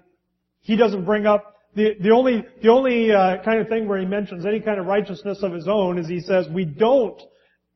he 0.62 0.76
doesn't 0.76 1.06
bring 1.06 1.26
up 1.26 1.56
the, 1.76 1.96
the 2.02 2.12
only, 2.12 2.46
the 2.62 2.70
only 2.70 3.12
uh, 3.12 3.44
kind 3.44 3.60
of 3.60 3.68
thing 3.68 3.88
where 3.88 4.00
he 4.00 4.06
mentions 4.06 4.46
any 4.46 4.60
kind 4.60 4.80
of 4.80 4.86
righteousness 4.86 5.40
of 5.44 5.54
his 5.54 5.68
own 5.68 5.98
is 5.98 6.08
he 6.08 6.20
says, 6.20 6.48
we 6.52 6.66
don't 6.66 7.22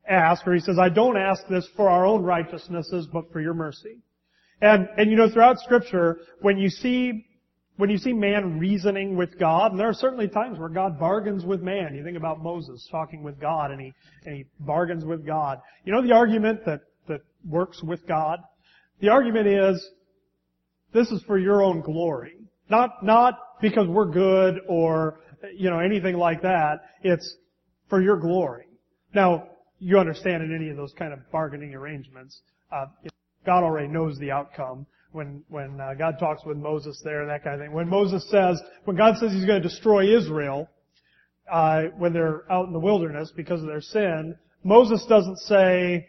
ask, 0.08 0.46
or 0.46 0.54
he 0.54 0.60
says, 0.60 0.78
I 0.78 0.88
don't 0.88 1.16
ask 1.16 1.46
this 1.48 1.66
for 1.76 1.88
our 1.88 2.04
own 2.04 2.22
righteousnesses, 2.22 3.06
but 3.12 3.32
for 3.32 3.40
your 3.40 3.54
mercy. 3.54 4.00
And, 4.60 4.88
and 4.96 5.10
you 5.10 5.16
know, 5.16 5.30
throughout 5.30 5.60
scripture, 5.60 6.18
when 6.40 6.58
you 6.58 6.68
see 6.68 7.26
when 7.76 7.90
you 7.90 7.98
see 7.98 8.12
man 8.12 8.58
reasoning 8.58 9.16
with 9.16 9.38
God, 9.38 9.72
and 9.72 9.80
there 9.80 9.88
are 9.88 9.94
certainly 9.94 10.28
times 10.28 10.58
where 10.58 10.68
God 10.68 10.98
bargains 10.98 11.44
with 11.44 11.62
man. 11.62 11.94
You 11.94 12.04
think 12.04 12.16
about 12.16 12.42
Moses 12.42 12.86
talking 12.90 13.22
with 13.22 13.40
God 13.40 13.70
and 13.70 13.80
he, 13.80 13.92
and 14.24 14.36
he 14.36 14.44
bargains 14.60 15.04
with 15.04 15.26
God. 15.26 15.58
You 15.84 15.92
know 15.92 16.02
the 16.02 16.12
argument 16.12 16.64
that, 16.66 16.82
that 17.08 17.20
works 17.48 17.82
with 17.82 18.06
God? 18.06 18.40
The 19.00 19.08
argument 19.08 19.46
is, 19.46 19.90
this 20.92 21.10
is 21.10 21.22
for 21.26 21.38
your 21.38 21.62
own 21.62 21.80
glory. 21.80 22.34
Not, 22.70 23.02
not 23.02 23.38
because 23.60 23.88
we're 23.88 24.10
good 24.10 24.60
or, 24.68 25.20
you 25.54 25.70
know, 25.70 25.78
anything 25.80 26.16
like 26.16 26.42
that. 26.42 26.80
It's 27.02 27.36
for 27.88 28.00
your 28.00 28.18
glory. 28.18 28.66
Now, 29.14 29.48
you 29.78 29.98
understand 29.98 30.42
in 30.42 30.54
any 30.54 30.70
of 30.70 30.76
those 30.76 30.92
kind 30.98 31.12
of 31.12 31.18
bargaining 31.30 31.74
arrangements, 31.74 32.40
uh, 32.70 32.86
God 33.44 33.64
already 33.64 33.88
knows 33.88 34.18
the 34.18 34.30
outcome 34.30 34.86
when 35.10 35.42
when 35.48 35.80
uh, 35.80 35.94
God 35.94 36.18
talks 36.18 36.44
with 36.44 36.56
Moses 36.56 37.00
there 37.04 37.22
and 37.22 37.30
that 37.30 37.44
kind 37.44 37.60
of 37.60 37.66
thing. 37.66 37.74
When 37.74 37.88
Moses 37.88 38.28
says, 38.30 38.60
when 38.84 38.96
God 38.96 39.16
says 39.18 39.32
He's 39.32 39.44
going 39.44 39.60
to 39.60 39.68
destroy 39.68 40.16
Israel 40.16 40.68
uh, 41.50 41.84
when 41.98 42.12
they're 42.12 42.50
out 42.50 42.66
in 42.66 42.72
the 42.72 42.78
wilderness 42.78 43.32
because 43.36 43.60
of 43.60 43.66
their 43.66 43.80
sin, 43.80 44.36
Moses 44.64 45.04
doesn't 45.08 45.38
say, 45.38 46.06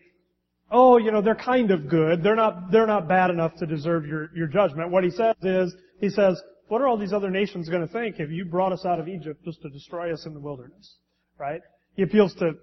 "Oh, 0.74 0.98
you 0.98 1.12
know, 1.12 1.22
they're 1.22 1.36
kind 1.36 1.72
of 1.72 1.88
good. 1.88 2.24
They're 2.24 2.36
not 2.36 2.72
they're 2.72 2.88
not 2.88 3.08
bad 3.08 3.30
enough 3.30 3.56
to 3.60 3.66
deserve 3.66 4.06
your 4.06 4.30
your 4.36 4.48
judgment." 4.48 4.92
What 4.92 5.04
he 5.04 5.12
says 5.12 5.36
is, 5.42 5.74
he 6.02 6.10
says, 6.10 6.42
"What 6.68 6.82
are 6.82 6.88
all 6.88 6.98
these 6.98 7.14
other 7.14 7.30
nations 7.30 7.70
going 7.70 7.88
to 7.88 7.94
think 7.94 8.20
if 8.20 8.30
you 8.30 8.46
brought 8.46 8.74
us 8.74 8.84
out 8.86 9.00
of 9.00 9.08
Egypt 9.08 9.46
just 9.46 9.62
to 9.62 9.70
destroy 9.70 10.12
us 10.12 10.26
in 10.26 10.34
the 10.34 10.42
wilderness?" 10.42 10.96
Right? 11.38 11.62
He 11.96 12.02
appeals 12.02 12.34
to 12.36 12.56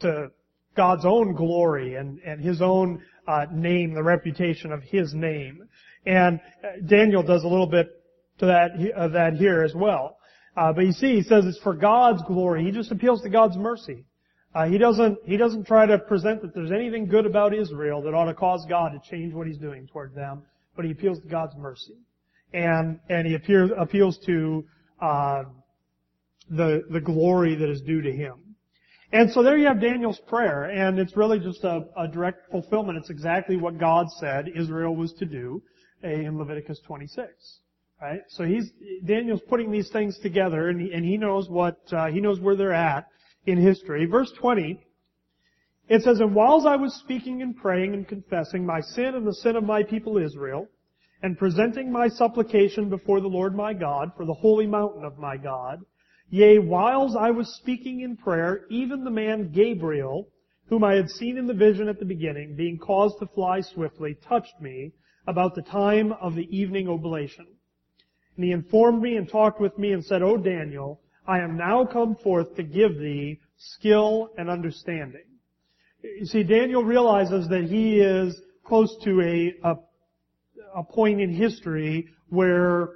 to 0.00 0.30
God's 0.76 1.04
own 1.04 1.34
glory 1.34 1.96
and, 1.96 2.20
and 2.20 2.40
His 2.40 2.62
own 2.62 3.02
uh, 3.26 3.46
name, 3.52 3.94
the 3.94 4.02
reputation 4.02 4.72
of 4.72 4.82
His 4.82 5.12
name. 5.12 5.68
And 6.06 6.40
uh, 6.64 6.86
Daniel 6.86 7.22
does 7.22 7.44
a 7.44 7.48
little 7.48 7.66
bit 7.66 7.88
to 8.38 8.46
that, 8.46 8.70
of 8.96 9.12
that 9.12 9.34
here 9.34 9.62
as 9.62 9.74
well. 9.74 10.16
Uh, 10.56 10.72
but 10.72 10.84
you 10.86 10.92
see, 10.92 11.16
he 11.16 11.22
says 11.22 11.44
it's 11.44 11.58
for 11.58 11.74
God's 11.74 12.22
glory. 12.26 12.64
He 12.64 12.72
just 12.72 12.90
appeals 12.90 13.22
to 13.22 13.30
God's 13.30 13.56
mercy. 13.56 14.04
Uh, 14.54 14.66
he 14.66 14.78
doesn't, 14.78 15.18
he 15.24 15.36
doesn't 15.36 15.64
try 15.64 15.86
to 15.86 15.98
present 15.98 16.42
that 16.42 16.54
there's 16.54 16.72
anything 16.72 17.06
good 17.06 17.24
about 17.24 17.54
Israel 17.54 18.02
that 18.02 18.14
ought 18.14 18.24
to 18.24 18.34
cause 18.34 18.66
God 18.68 18.90
to 18.92 19.10
change 19.10 19.32
what 19.32 19.46
he's 19.46 19.58
doing 19.58 19.86
toward 19.86 20.14
them, 20.14 20.42
but 20.74 20.84
he 20.84 20.90
appeals 20.90 21.20
to 21.20 21.28
God's 21.28 21.54
mercy. 21.56 21.96
And, 22.52 22.98
and 23.08 23.28
he 23.28 23.34
appears, 23.34 23.70
appeals 23.78 24.18
to, 24.26 24.64
uh, 25.00 25.44
the, 26.50 26.82
the 26.90 27.00
glory 27.00 27.54
that 27.54 27.70
is 27.70 27.80
due 27.80 28.02
to 28.02 28.12
him. 28.12 28.56
And 29.12 29.30
so 29.30 29.42
there 29.42 29.56
you 29.56 29.66
have 29.66 29.80
Daniel's 29.80 30.20
prayer, 30.28 30.64
and 30.64 30.98
it's 30.98 31.16
really 31.16 31.40
just 31.40 31.64
a, 31.64 31.84
a, 31.96 32.06
direct 32.06 32.50
fulfillment. 32.50 32.98
It's 32.98 33.10
exactly 33.10 33.56
what 33.56 33.78
God 33.78 34.06
said 34.18 34.48
Israel 34.54 34.94
was 34.94 35.12
to 35.14 35.24
do 35.26 35.62
in 36.02 36.38
Leviticus 36.38 36.80
26. 36.86 37.28
Right? 38.00 38.20
So 38.28 38.44
he's, 38.44 38.70
Daniel's 39.04 39.42
putting 39.48 39.70
these 39.70 39.90
things 39.90 40.18
together, 40.18 40.68
and 40.68 40.80
he, 40.80 40.92
and 40.92 41.04
he 41.04 41.16
knows 41.16 41.48
what, 41.48 41.80
uh, 41.92 42.06
he 42.06 42.20
knows 42.20 42.40
where 42.40 42.56
they're 42.56 42.72
at 42.72 43.06
in 43.46 43.58
history. 43.58 44.06
Verse 44.06 44.32
20, 44.38 44.80
it 45.88 46.02
says, 46.02 46.20
And 46.20 46.34
whiles 46.34 46.66
I 46.66 46.76
was 46.76 46.94
speaking 46.94 47.42
and 47.42 47.56
praying 47.56 47.94
and 47.94 48.06
confessing 48.06 48.64
my 48.64 48.80
sin 48.80 49.14
and 49.14 49.26
the 49.26 49.34
sin 49.34 49.56
of 49.56 49.64
my 49.64 49.82
people 49.82 50.18
Israel, 50.18 50.68
and 51.22 51.36
presenting 51.36 51.92
my 51.92 52.08
supplication 52.08 52.88
before 52.88 53.20
the 53.20 53.28
Lord 53.28 53.54
my 53.54 53.74
God 53.74 54.12
for 54.16 54.24
the 54.24 54.34
holy 54.34 54.66
mountain 54.66 55.04
of 55.04 55.18
my 55.18 55.36
God, 55.36 55.80
Yea, 56.30 56.58
whiles 56.58 57.16
I 57.16 57.32
was 57.32 57.56
speaking 57.56 58.00
in 58.00 58.16
prayer, 58.16 58.64
even 58.70 59.02
the 59.02 59.10
man 59.10 59.50
Gabriel, 59.50 60.28
whom 60.68 60.84
I 60.84 60.94
had 60.94 61.10
seen 61.10 61.36
in 61.36 61.48
the 61.48 61.54
vision 61.54 61.88
at 61.88 61.98
the 61.98 62.04
beginning, 62.04 62.54
being 62.54 62.78
caused 62.78 63.18
to 63.18 63.26
fly 63.26 63.60
swiftly, 63.60 64.16
touched 64.28 64.60
me 64.60 64.92
about 65.26 65.56
the 65.56 65.62
time 65.62 66.12
of 66.12 66.36
the 66.36 66.46
evening 66.56 66.88
oblation. 66.88 67.46
And 68.36 68.44
he 68.44 68.52
informed 68.52 69.02
me 69.02 69.16
and 69.16 69.28
talked 69.28 69.60
with 69.60 69.76
me 69.76 69.92
and 69.92 70.04
said, 70.04 70.22
O 70.22 70.36
Daniel, 70.36 71.00
I 71.26 71.40
am 71.40 71.56
now 71.56 71.84
come 71.84 72.16
forth 72.16 72.54
to 72.56 72.62
give 72.62 72.98
thee 72.98 73.40
skill 73.56 74.30
and 74.36 74.48
understanding. 74.48 75.24
You 76.02 76.26
see, 76.26 76.42
Daniel 76.42 76.82
realizes 76.82 77.48
that 77.48 77.64
he 77.64 78.00
is 78.00 78.40
close 78.64 78.96
to 79.04 79.20
a, 79.20 79.54
a, 79.64 79.74
a 80.76 80.84
point 80.84 81.20
in 81.20 81.32
history 81.32 82.08
where 82.28 82.90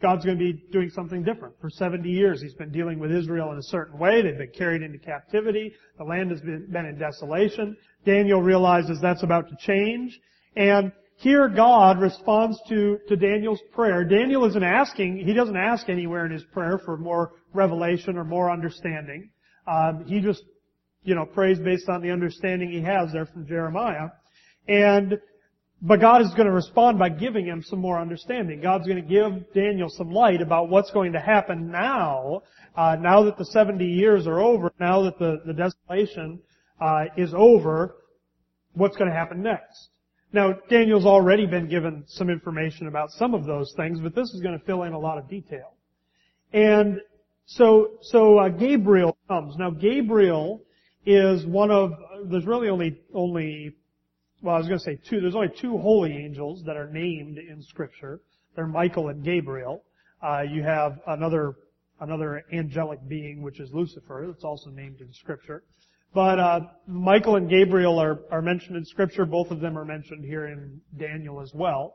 God's 0.00 0.24
going 0.24 0.38
to 0.38 0.44
be 0.44 0.64
doing 0.70 0.90
something 0.90 1.24
different. 1.24 1.54
For 1.60 1.70
70 1.70 2.08
years, 2.08 2.40
He's 2.40 2.54
been 2.54 2.70
dealing 2.70 3.00
with 3.00 3.10
Israel 3.10 3.50
in 3.50 3.58
a 3.58 3.62
certain 3.62 3.98
way. 3.98 4.22
They've 4.22 4.38
been 4.38 4.52
carried 4.56 4.82
into 4.82 4.98
captivity. 4.98 5.74
The 5.96 6.04
land 6.04 6.30
has 6.30 6.40
been, 6.40 6.66
been 6.70 6.86
in 6.86 6.98
desolation. 6.98 7.76
Daniel 8.04 8.40
realizes 8.40 9.00
that's 9.00 9.24
about 9.24 9.48
to 9.48 9.56
change. 9.56 10.20
And 10.54 10.92
here 11.18 11.48
God 11.48 12.00
responds 12.00 12.60
to, 12.68 12.98
to 13.08 13.16
Daniel's 13.16 13.60
prayer. 13.72 14.04
Daniel 14.04 14.44
isn't 14.44 14.62
asking, 14.62 15.18
he 15.26 15.34
doesn't 15.34 15.56
ask 15.56 15.88
anywhere 15.88 16.24
in 16.24 16.30
his 16.30 16.44
prayer 16.52 16.80
for 16.84 16.96
more 16.96 17.32
revelation 17.52 18.16
or 18.16 18.24
more 18.24 18.52
understanding. 18.52 19.30
Um, 19.66 20.04
he 20.06 20.20
just, 20.20 20.44
you 21.02 21.16
know, 21.16 21.26
prays 21.26 21.58
based 21.58 21.88
on 21.88 22.02
the 22.02 22.12
understanding 22.12 22.70
he 22.70 22.82
has 22.82 23.12
there 23.12 23.26
from 23.26 23.48
Jeremiah. 23.48 24.10
And 24.68 25.18
but 25.82 26.00
God 26.00 26.22
is 26.22 26.28
going 26.30 26.46
to 26.46 26.52
respond 26.52 26.98
by 26.98 27.08
giving 27.08 27.46
him 27.46 27.62
some 27.64 27.80
more 27.80 28.00
understanding. 28.00 28.60
God's 28.60 28.86
going 28.86 29.02
to 29.02 29.08
give 29.08 29.52
Daniel 29.54 29.88
some 29.88 30.10
light 30.10 30.40
about 30.40 30.68
what's 30.68 30.90
going 30.90 31.12
to 31.12 31.20
happen 31.20 31.70
now, 31.70 32.42
uh, 32.76 32.96
now 32.98 33.24
that 33.24 33.38
the 33.38 33.44
70 33.44 33.84
years 33.84 34.26
are 34.26 34.40
over, 34.40 34.72
now 34.80 35.02
that 35.02 35.18
the, 35.18 35.40
the 35.46 35.52
desolation 35.52 36.40
uh, 36.80 37.04
is 37.16 37.32
over, 37.36 37.96
what's 38.72 38.96
going 38.96 39.08
to 39.08 39.16
happen 39.16 39.42
next. 39.42 39.88
Now, 40.32 40.52
Daniel's 40.68 41.06
already 41.06 41.46
been 41.46 41.68
given 41.68 42.04
some 42.06 42.28
information 42.28 42.86
about 42.86 43.10
some 43.12 43.34
of 43.34 43.46
those 43.46 43.72
things, 43.76 44.00
but 44.00 44.14
this 44.14 44.30
is 44.30 44.40
going 44.42 44.58
to 44.58 44.64
fill 44.64 44.82
in 44.82 44.92
a 44.92 44.98
lot 44.98 45.18
of 45.18 45.28
detail. 45.28 45.74
And 46.52 47.00
so, 47.46 47.92
so 48.02 48.38
uh, 48.38 48.48
Gabriel 48.50 49.16
comes. 49.26 49.56
Now, 49.56 49.70
Gabriel 49.70 50.62
is 51.06 51.46
one 51.46 51.70
of, 51.70 51.92
there's 52.26 52.44
really 52.44 52.68
only, 52.68 53.00
only 53.14 53.74
well, 54.42 54.54
I 54.54 54.58
was 54.58 54.68
going 54.68 54.78
to 54.78 54.84
say 54.84 55.00
two. 55.08 55.20
There's 55.20 55.34
only 55.34 55.52
two 55.60 55.78
holy 55.78 56.12
angels 56.12 56.62
that 56.64 56.76
are 56.76 56.88
named 56.88 57.38
in 57.38 57.62
Scripture. 57.62 58.20
They're 58.54 58.66
Michael 58.66 59.08
and 59.08 59.24
Gabriel. 59.24 59.82
Uh, 60.22 60.42
you 60.42 60.62
have 60.62 61.00
another 61.06 61.56
another 62.00 62.44
angelic 62.52 63.00
being, 63.08 63.42
which 63.42 63.58
is 63.58 63.70
Lucifer, 63.72 64.24
that's 64.28 64.44
also 64.44 64.70
named 64.70 65.00
in 65.00 65.12
Scripture. 65.12 65.64
But 66.14 66.38
uh, 66.38 66.60
Michael 66.86 67.36
and 67.36 67.50
Gabriel 67.50 67.98
are, 67.98 68.20
are 68.30 68.42
mentioned 68.42 68.76
in 68.76 68.84
Scripture. 68.84 69.26
Both 69.26 69.50
of 69.50 69.60
them 69.60 69.78
are 69.78 69.84
mentioned 69.84 70.24
here 70.24 70.46
in 70.46 70.80
Daniel 70.98 71.40
as 71.40 71.52
well. 71.54 71.94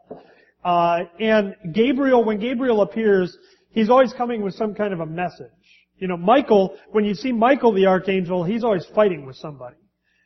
Uh, 0.64 1.00
and 1.20 1.56
Gabriel, 1.74 2.24
when 2.24 2.40
Gabriel 2.40 2.82
appears, 2.82 3.36
he's 3.72 3.90
always 3.90 4.14
coming 4.14 4.42
with 4.42 4.54
some 4.54 4.76
kind 4.76 4.94
of 4.94 5.00
a 5.00 5.06
message. 5.06 5.50
You 5.98 6.08
know, 6.08 6.18
Michael, 6.18 6.78
when 6.92 7.06
you 7.06 7.16
see 7.16 7.32
Michael 7.32 7.74
the 7.74 7.88
archangel, 7.88 8.44
he's 8.44 8.64
always 8.64 8.86
fighting 8.94 9.26
with 9.26 9.36
somebody. 9.38 9.78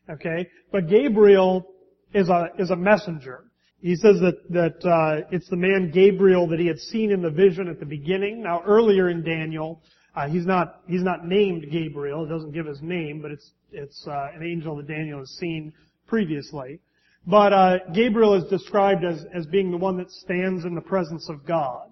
Okay? 0.09 0.47
But 0.71 0.87
Gabriel 0.87 1.65
is 2.13 2.29
a, 2.29 2.47
is 2.59 2.69
a 2.69 2.75
messenger. 2.75 3.45
He 3.79 3.95
says 3.95 4.19
that, 4.19 4.35
that, 4.49 4.89
uh, 4.89 5.27
it's 5.31 5.49
the 5.49 5.55
man 5.55 5.91
Gabriel 5.93 6.47
that 6.47 6.59
he 6.59 6.67
had 6.67 6.79
seen 6.79 7.11
in 7.11 7.21
the 7.21 7.29
vision 7.29 7.67
at 7.67 7.79
the 7.79 7.85
beginning. 7.85 8.41
Now 8.41 8.63
earlier 8.65 9.09
in 9.09 9.23
Daniel, 9.23 9.81
uh, 10.17 10.27
he's 10.27 10.47
not, 10.47 10.81
he's 10.87 11.03
not 11.03 11.27
named 11.27 11.67
Gabriel. 11.71 12.25
It 12.25 12.29
doesn't 12.29 12.51
give 12.51 12.65
his 12.65 12.81
name, 12.81 13.21
but 13.21 13.29
it's, 13.29 13.51
it's, 13.71 14.07
uh, 14.07 14.29
an 14.33 14.41
angel 14.41 14.75
that 14.77 14.87
Daniel 14.87 15.19
has 15.19 15.29
seen 15.29 15.71
previously. 16.07 16.79
But, 17.27 17.53
uh, 17.53 17.77
Gabriel 17.93 18.33
is 18.33 18.49
described 18.49 19.05
as, 19.05 19.23
as 19.31 19.45
being 19.45 19.69
the 19.69 19.77
one 19.77 19.95
that 19.97 20.09
stands 20.09 20.65
in 20.65 20.73
the 20.73 20.81
presence 20.81 21.29
of 21.29 21.45
God. 21.45 21.91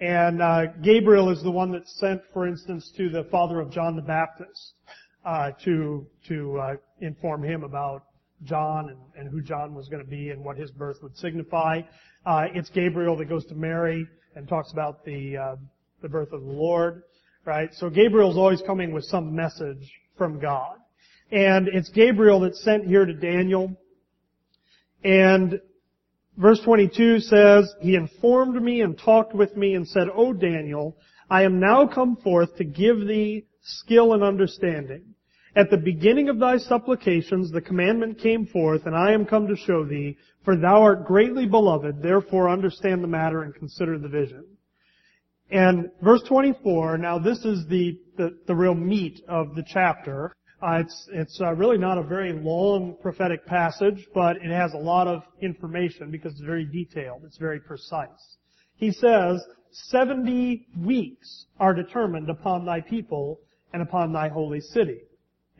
And 0.00 0.40
uh, 0.40 0.66
Gabriel 0.82 1.30
is 1.30 1.42
the 1.42 1.50
one 1.50 1.72
that's 1.72 1.92
sent, 1.98 2.22
for 2.32 2.46
instance, 2.46 2.92
to 2.96 3.08
the 3.10 3.24
father 3.24 3.58
of 3.58 3.72
John 3.72 3.96
the 3.96 4.02
Baptist 4.02 4.74
uh, 5.24 5.50
to 5.64 6.06
to 6.28 6.58
uh, 6.58 6.74
inform 7.00 7.42
him 7.42 7.64
about 7.64 8.04
John 8.44 8.90
and, 8.90 8.98
and, 9.16 9.28
who 9.28 9.40
John 9.40 9.74
was 9.74 9.88
going 9.88 10.04
to 10.04 10.08
be 10.08 10.30
and 10.30 10.44
what 10.44 10.56
his 10.56 10.70
birth 10.70 10.98
would 11.02 11.16
signify. 11.16 11.80
It's 12.26 12.70
Gabriel 12.70 13.16
that 13.16 13.28
goes 13.28 13.44
to 13.46 13.54
Mary 13.54 14.06
and 14.34 14.48
talks 14.48 14.72
about 14.72 15.04
the 15.04 15.56
the 16.02 16.08
birth 16.08 16.32
of 16.32 16.42
the 16.42 16.50
Lord, 16.50 17.04
right? 17.44 17.68
So 17.74 17.90
Gabriel's 17.90 18.36
always 18.36 18.62
coming 18.62 18.92
with 18.92 19.04
some 19.04 19.34
message 19.34 19.90
from 20.16 20.38
God, 20.38 20.76
and 21.30 21.68
it's 21.68 21.90
Gabriel 21.90 22.40
that's 22.40 22.62
sent 22.62 22.86
here 22.86 23.04
to 23.04 23.14
Daniel. 23.14 23.76
And 25.02 25.60
Verse 26.36 26.60
22 26.64 27.20
says, 27.20 27.72
He 27.80 27.94
informed 27.94 28.60
me 28.60 28.80
and 28.80 28.98
talked 28.98 29.34
with 29.34 29.56
me 29.56 29.74
and 29.74 29.86
said, 29.86 30.08
O 30.12 30.32
Daniel, 30.32 30.96
I 31.30 31.42
am 31.42 31.60
now 31.60 31.86
come 31.86 32.16
forth 32.16 32.56
to 32.56 32.64
give 32.64 33.06
thee 33.06 33.46
skill 33.62 34.14
and 34.14 34.22
understanding. 34.22 35.14
At 35.56 35.70
the 35.70 35.76
beginning 35.76 36.28
of 36.28 36.40
thy 36.40 36.58
supplications 36.58 37.52
the 37.52 37.60
commandment 37.60 38.18
came 38.18 38.46
forth, 38.46 38.86
and 38.86 38.96
I 38.96 39.12
am 39.12 39.24
come 39.24 39.46
to 39.46 39.56
show 39.56 39.84
thee, 39.84 40.16
for 40.44 40.56
thou 40.56 40.82
art 40.82 41.06
greatly 41.06 41.46
beloved, 41.46 42.02
therefore 42.02 42.50
understand 42.50 43.04
the 43.04 43.08
matter 43.08 43.42
and 43.42 43.54
consider 43.54 43.96
the 43.96 44.08
vision. 44.08 44.44
And 45.50 45.90
verse 46.02 46.22
24, 46.26 46.98
now 46.98 47.18
this 47.18 47.44
is 47.44 47.66
the, 47.68 47.98
the, 48.16 48.36
the 48.46 48.54
real 48.54 48.74
meat 48.74 49.22
of 49.28 49.54
the 49.54 49.64
chapter. 49.66 50.34
Uh, 50.62 50.78
it's 50.80 51.08
it's 51.12 51.40
uh, 51.40 51.52
really 51.54 51.76
not 51.76 51.98
a 51.98 52.02
very 52.02 52.32
long 52.32 52.96
prophetic 53.02 53.44
passage, 53.44 54.06
but 54.14 54.36
it 54.36 54.50
has 54.50 54.72
a 54.72 54.78
lot 54.78 55.06
of 55.06 55.22
information 55.42 56.10
because 56.10 56.32
it's 56.32 56.40
very 56.40 56.64
detailed. 56.64 57.22
It's 57.24 57.36
very 57.36 57.60
precise. 57.60 58.36
He 58.76 58.90
says, 58.90 59.44
70 59.72 60.66
weeks 60.78 61.46
are 61.58 61.74
determined 61.74 62.30
upon 62.30 62.64
thy 62.64 62.80
people 62.80 63.40
and 63.72 63.82
upon 63.82 64.12
thy 64.12 64.28
holy 64.28 64.60
city. 64.60 65.00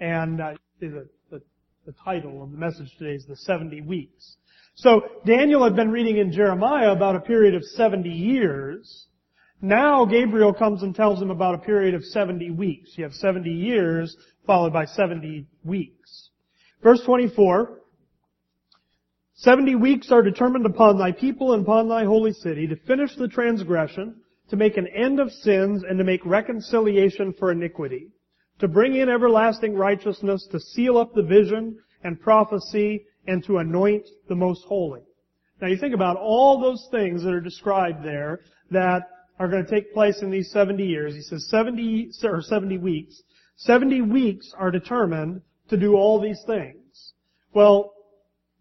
And 0.00 0.40
uh, 0.40 0.54
the, 0.80 1.08
the, 1.30 1.42
the 1.84 1.94
title 2.04 2.42
of 2.42 2.52
the 2.52 2.56
message 2.56 2.90
today 2.96 3.14
is 3.14 3.26
the 3.26 3.36
70 3.36 3.82
weeks. 3.82 4.36
So 4.76 5.02
Daniel 5.26 5.62
had 5.62 5.76
been 5.76 5.90
reading 5.90 6.16
in 6.16 6.32
Jeremiah 6.32 6.92
about 6.92 7.16
a 7.16 7.20
period 7.20 7.54
of 7.54 7.62
70 7.62 8.08
years. 8.08 9.06
Now 9.64 10.04
Gabriel 10.04 10.52
comes 10.52 10.82
and 10.82 10.94
tells 10.94 11.22
him 11.22 11.30
about 11.30 11.54
a 11.54 11.58
period 11.58 11.94
of 11.94 12.04
70 12.04 12.50
weeks. 12.50 12.90
You 12.98 13.04
have 13.04 13.14
70 13.14 13.48
years 13.48 14.14
followed 14.46 14.74
by 14.74 14.84
70 14.84 15.46
weeks. 15.64 16.28
Verse 16.82 17.02
24, 17.06 17.80
70 19.36 19.74
weeks 19.76 20.12
are 20.12 20.20
determined 20.20 20.66
upon 20.66 20.98
thy 20.98 21.12
people 21.12 21.54
and 21.54 21.62
upon 21.62 21.88
thy 21.88 22.04
holy 22.04 22.34
city 22.34 22.66
to 22.66 22.76
finish 22.76 23.16
the 23.16 23.26
transgression, 23.26 24.16
to 24.50 24.56
make 24.56 24.76
an 24.76 24.86
end 24.86 25.18
of 25.18 25.32
sins, 25.32 25.82
and 25.88 25.96
to 25.96 26.04
make 26.04 26.26
reconciliation 26.26 27.32
for 27.38 27.50
iniquity, 27.50 28.08
to 28.58 28.68
bring 28.68 28.96
in 28.96 29.08
everlasting 29.08 29.74
righteousness, 29.74 30.46
to 30.52 30.60
seal 30.60 30.98
up 30.98 31.14
the 31.14 31.22
vision 31.22 31.78
and 32.02 32.20
prophecy, 32.20 33.06
and 33.26 33.42
to 33.44 33.56
anoint 33.56 34.06
the 34.28 34.36
most 34.36 34.62
holy. 34.66 35.00
Now 35.62 35.68
you 35.68 35.78
think 35.78 35.94
about 35.94 36.18
all 36.18 36.60
those 36.60 36.86
things 36.90 37.22
that 37.22 37.32
are 37.32 37.40
described 37.40 38.04
there 38.04 38.40
that 38.70 39.04
are 39.38 39.48
going 39.48 39.64
to 39.64 39.70
take 39.70 39.92
place 39.92 40.22
in 40.22 40.30
these 40.30 40.50
70 40.50 40.84
years. 40.84 41.14
He 41.14 41.22
says 41.22 41.48
70, 41.48 42.10
or 42.24 42.40
70 42.40 42.78
weeks. 42.78 43.22
70 43.56 44.02
weeks 44.02 44.52
are 44.56 44.70
determined 44.70 45.42
to 45.68 45.76
do 45.76 45.94
all 45.94 46.20
these 46.20 46.42
things. 46.46 47.12
Well, 47.52 47.92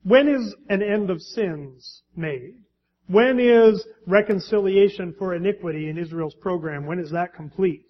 when 0.03 0.27
is 0.27 0.55
an 0.69 0.81
end 0.81 1.09
of 1.09 1.21
sins 1.21 2.01
made? 2.15 2.55
When 3.07 3.39
is 3.39 3.85
reconciliation 4.07 5.13
for 5.17 5.35
iniquity 5.35 5.89
in 5.89 5.97
Israel's 5.97 6.35
program? 6.35 6.85
When 6.85 6.99
is 6.99 7.11
that 7.11 7.33
complete? 7.33 7.85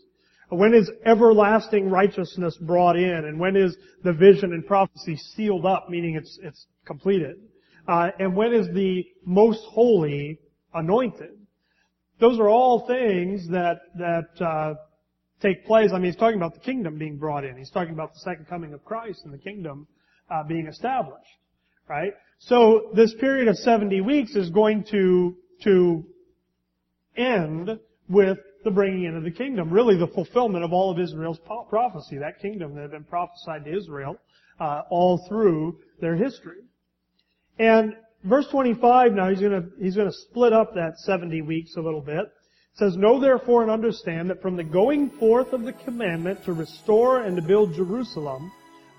When 0.49 0.73
is 0.73 0.89
everlasting 1.05 1.89
righteousness 1.89 2.57
brought 2.57 2.95
in? 2.95 3.25
And 3.25 3.39
when 3.39 3.55
is 3.55 3.75
the 4.03 4.13
vision 4.13 4.53
and 4.53 4.65
prophecy 4.65 5.15
sealed 5.15 5.65
up, 5.65 5.87
meaning 5.89 6.15
it's, 6.15 6.37
it's 6.41 6.67
completed? 6.85 7.37
Uh, 7.87 8.11
and 8.19 8.35
when 8.35 8.53
is 8.53 8.67
the 8.73 9.05
most 9.25 9.61
holy 9.65 10.39
anointed? 10.73 11.31
Those 12.23 12.39
are 12.39 12.47
all 12.47 12.87
things 12.87 13.49
that, 13.49 13.81
that, 13.95 14.41
uh, 14.41 14.75
take 15.41 15.65
place. 15.65 15.89
I 15.91 15.95
mean, 15.95 16.05
he's 16.05 16.15
talking 16.15 16.37
about 16.37 16.53
the 16.53 16.61
kingdom 16.61 16.97
being 16.97 17.17
brought 17.17 17.43
in. 17.43 17.57
He's 17.57 17.69
talking 17.69 17.91
about 17.91 18.13
the 18.13 18.21
second 18.21 18.47
coming 18.47 18.73
of 18.73 18.85
Christ 18.85 19.25
and 19.25 19.33
the 19.33 19.37
kingdom 19.37 19.87
uh, 20.31 20.41
being 20.43 20.67
established, 20.67 21.27
right? 21.89 22.13
So 22.39 22.91
this 22.95 23.13
period 23.15 23.49
of 23.49 23.57
70 23.57 23.99
weeks 23.99 24.37
is 24.37 24.49
going 24.51 24.85
to 24.91 25.35
to 25.63 26.05
end 27.17 27.77
with 28.07 28.37
the 28.63 28.71
bringing 28.71 29.03
in 29.03 29.17
of 29.17 29.23
the 29.25 29.31
kingdom, 29.31 29.69
really 29.69 29.97
the 29.97 30.07
fulfillment 30.07 30.63
of 30.63 30.71
all 30.71 30.91
of 30.91 30.99
Israel's 30.99 31.41
prophecy, 31.69 32.19
that 32.19 32.39
kingdom 32.39 32.73
that 32.75 32.83
had 32.83 32.91
been 32.91 33.03
prophesied 33.03 33.65
to 33.65 33.77
Israel 33.77 34.15
uh, 34.61 34.83
all 34.89 35.25
through 35.27 35.77
their 35.99 36.15
history. 36.15 36.61
And 37.59 37.97
verse 38.23 38.47
25 38.51 39.13
now 39.13 39.29
he's 39.29 39.39
going 39.39 39.51
to 39.51 39.69
he's 39.79 39.95
to 39.95 40.11
split 40.11 40.53
up 40.53 40.73
that 40.73 40.97
70 40.99 41.41
weeks 41.41 41.75
a 41.75 41.81
little 41.81 42.01
bit 42.01 42.31
it 42.73 42.79
says, 42.79 42.97
Know 42.97 43.19
therefore 43.19 43.61
and 43.61 43.69
understand 43.69 44.31
that 44.31 44.41
from 44.41 44.55
the 44.55 44.63
going 44.63 45.11
forth 45.11 45.53
of 45.53 45.61
the 45.61 45.73
commandment 45.73 46.43
to 46.45 46.53
restore 46.53 47.21
and 47.21 47.35
to 47.35 47.41
build 47.43 47.75
Jerusalem, 47.75 48.51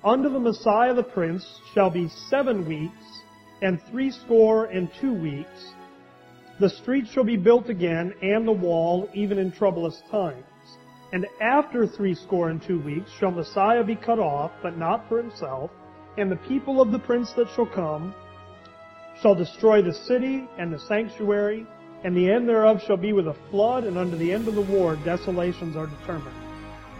unto 0.04 0.28
the 0.28 0.38
Messiah 0.38 0.94
the 0.94 1.02
Prince 1.02 1.44
shall 1.74 1.90
be 1.90 2.08
seven 2.30 2.68
weeks, 2.68 3.22
and 3.62 3.82
threescore 3.90 4.66
and 4.66 4.88
two 5.00 5.12
weeks. 5.12 5.72
The 6.60 6.70
street 6.70 7.08
shall 7.08 7.24
be 7.24 7.36
built 7.36 7.68
again, 7.68 8.14
and 8.22 8.46
the 8.46 8.52
wall, 8.52 9.08
even 9.12 9.38
in 9.38 9.50
troublous 9.50 10.00
times. 10.08 10.44
And 11.12 11.26
after 11.40 11.84
threescore 11.84 12.50
and 12.50 12.62
two 12.62 12.80
weeks 12.80 13.10
shall 13.18 13.32
Messiah 13.32 13.82
be 13.82 13.96
cut 13.96 14.20
off, 14.20 14.52
but 14.62 14.78
not 14.78 15.08
for 15.08 15.18
himself, 15.18 15.72
and 16.16 16.30
the 16.30 16.36
people 16.36 16.80
of 16.80 16.92
the 16.92 17.00
prince 17.00 17.32
that 17.32 17.48
shall 17.56 17.66
come 17.66 18.14
shall 19.20 19.34
destroy 19.34 19.82
the 19.82 19.92
city 19.92 20.48
and 20.58 20.72
the 20.72 20.78
sanctuary, 20.78 21.66
and 22.04 22.16
the 22.16 22.30
end 22.30 22.48
thereof 22.48 22.82
shall 22.82 22.96
be 22.96 23.12
with 23.12 23.28
a 23.28 23.36
flood, 23.50 23.84
and 23.84 23.96
unto 23.96 24.16
the 24.16 24.32
end 24.32 24.46
of 24.48 24.54
the 24.54 24.60
war 24.60 24.96
desolations 25.04 25.76
are 25.76 25.86
determined. 25.86 26.36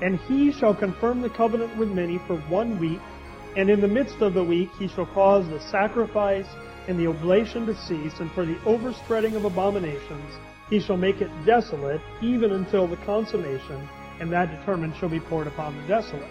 And 0.03 0.18
he 0.20 0.53
shall 0.53 0.74
confirm 0.74 1.20
the 1.20 1.31
covenant 1.31 1.77
with 1.77 1.88
many 1.88 2.18
for 2.27 2.37
one 2.48 2.79
week, 2.79 3.00
and 3.57 3.70
in 3.70 3.81
the 3.81 3.88
midst 3.88 4.20
of 4.20 4.35
the 4.35 4.42
week 4.42 4.70
he 4.79 4.88
shall 4.88 5.07
cause 5.07 5.48
the 5.48 5.61
sacrifice 5.61 6.48
and 6.88 6.98
the 6.98 7.07
oblation 7.07 7.66
to 7.66 7.74
cease, 7.74 8.20
and 8.20 8.31
for 8.33 8.44
the 8.44 8.59
overspreading 8.64 9.37
of 9.37 9.44
abominations 9.44 10.35
he 10.70 10.81
shall 10.81 10.96
make 10.96 11.20
it 11.20 11.31
desolate, 11.44 12.00
even 12.22 12.53
until 12.53 12.87
the 12.87 12.96
consummation, 12.98 13.88
and 14.20 14.33
that 14.33 14.50
determined 14.59 14.94
shall 14.96 15.09
be 15.09 15.20
poured 15.20 15.46
upon 15.46 15.77
the 15.77 15.87
desolate. 15.87 16.31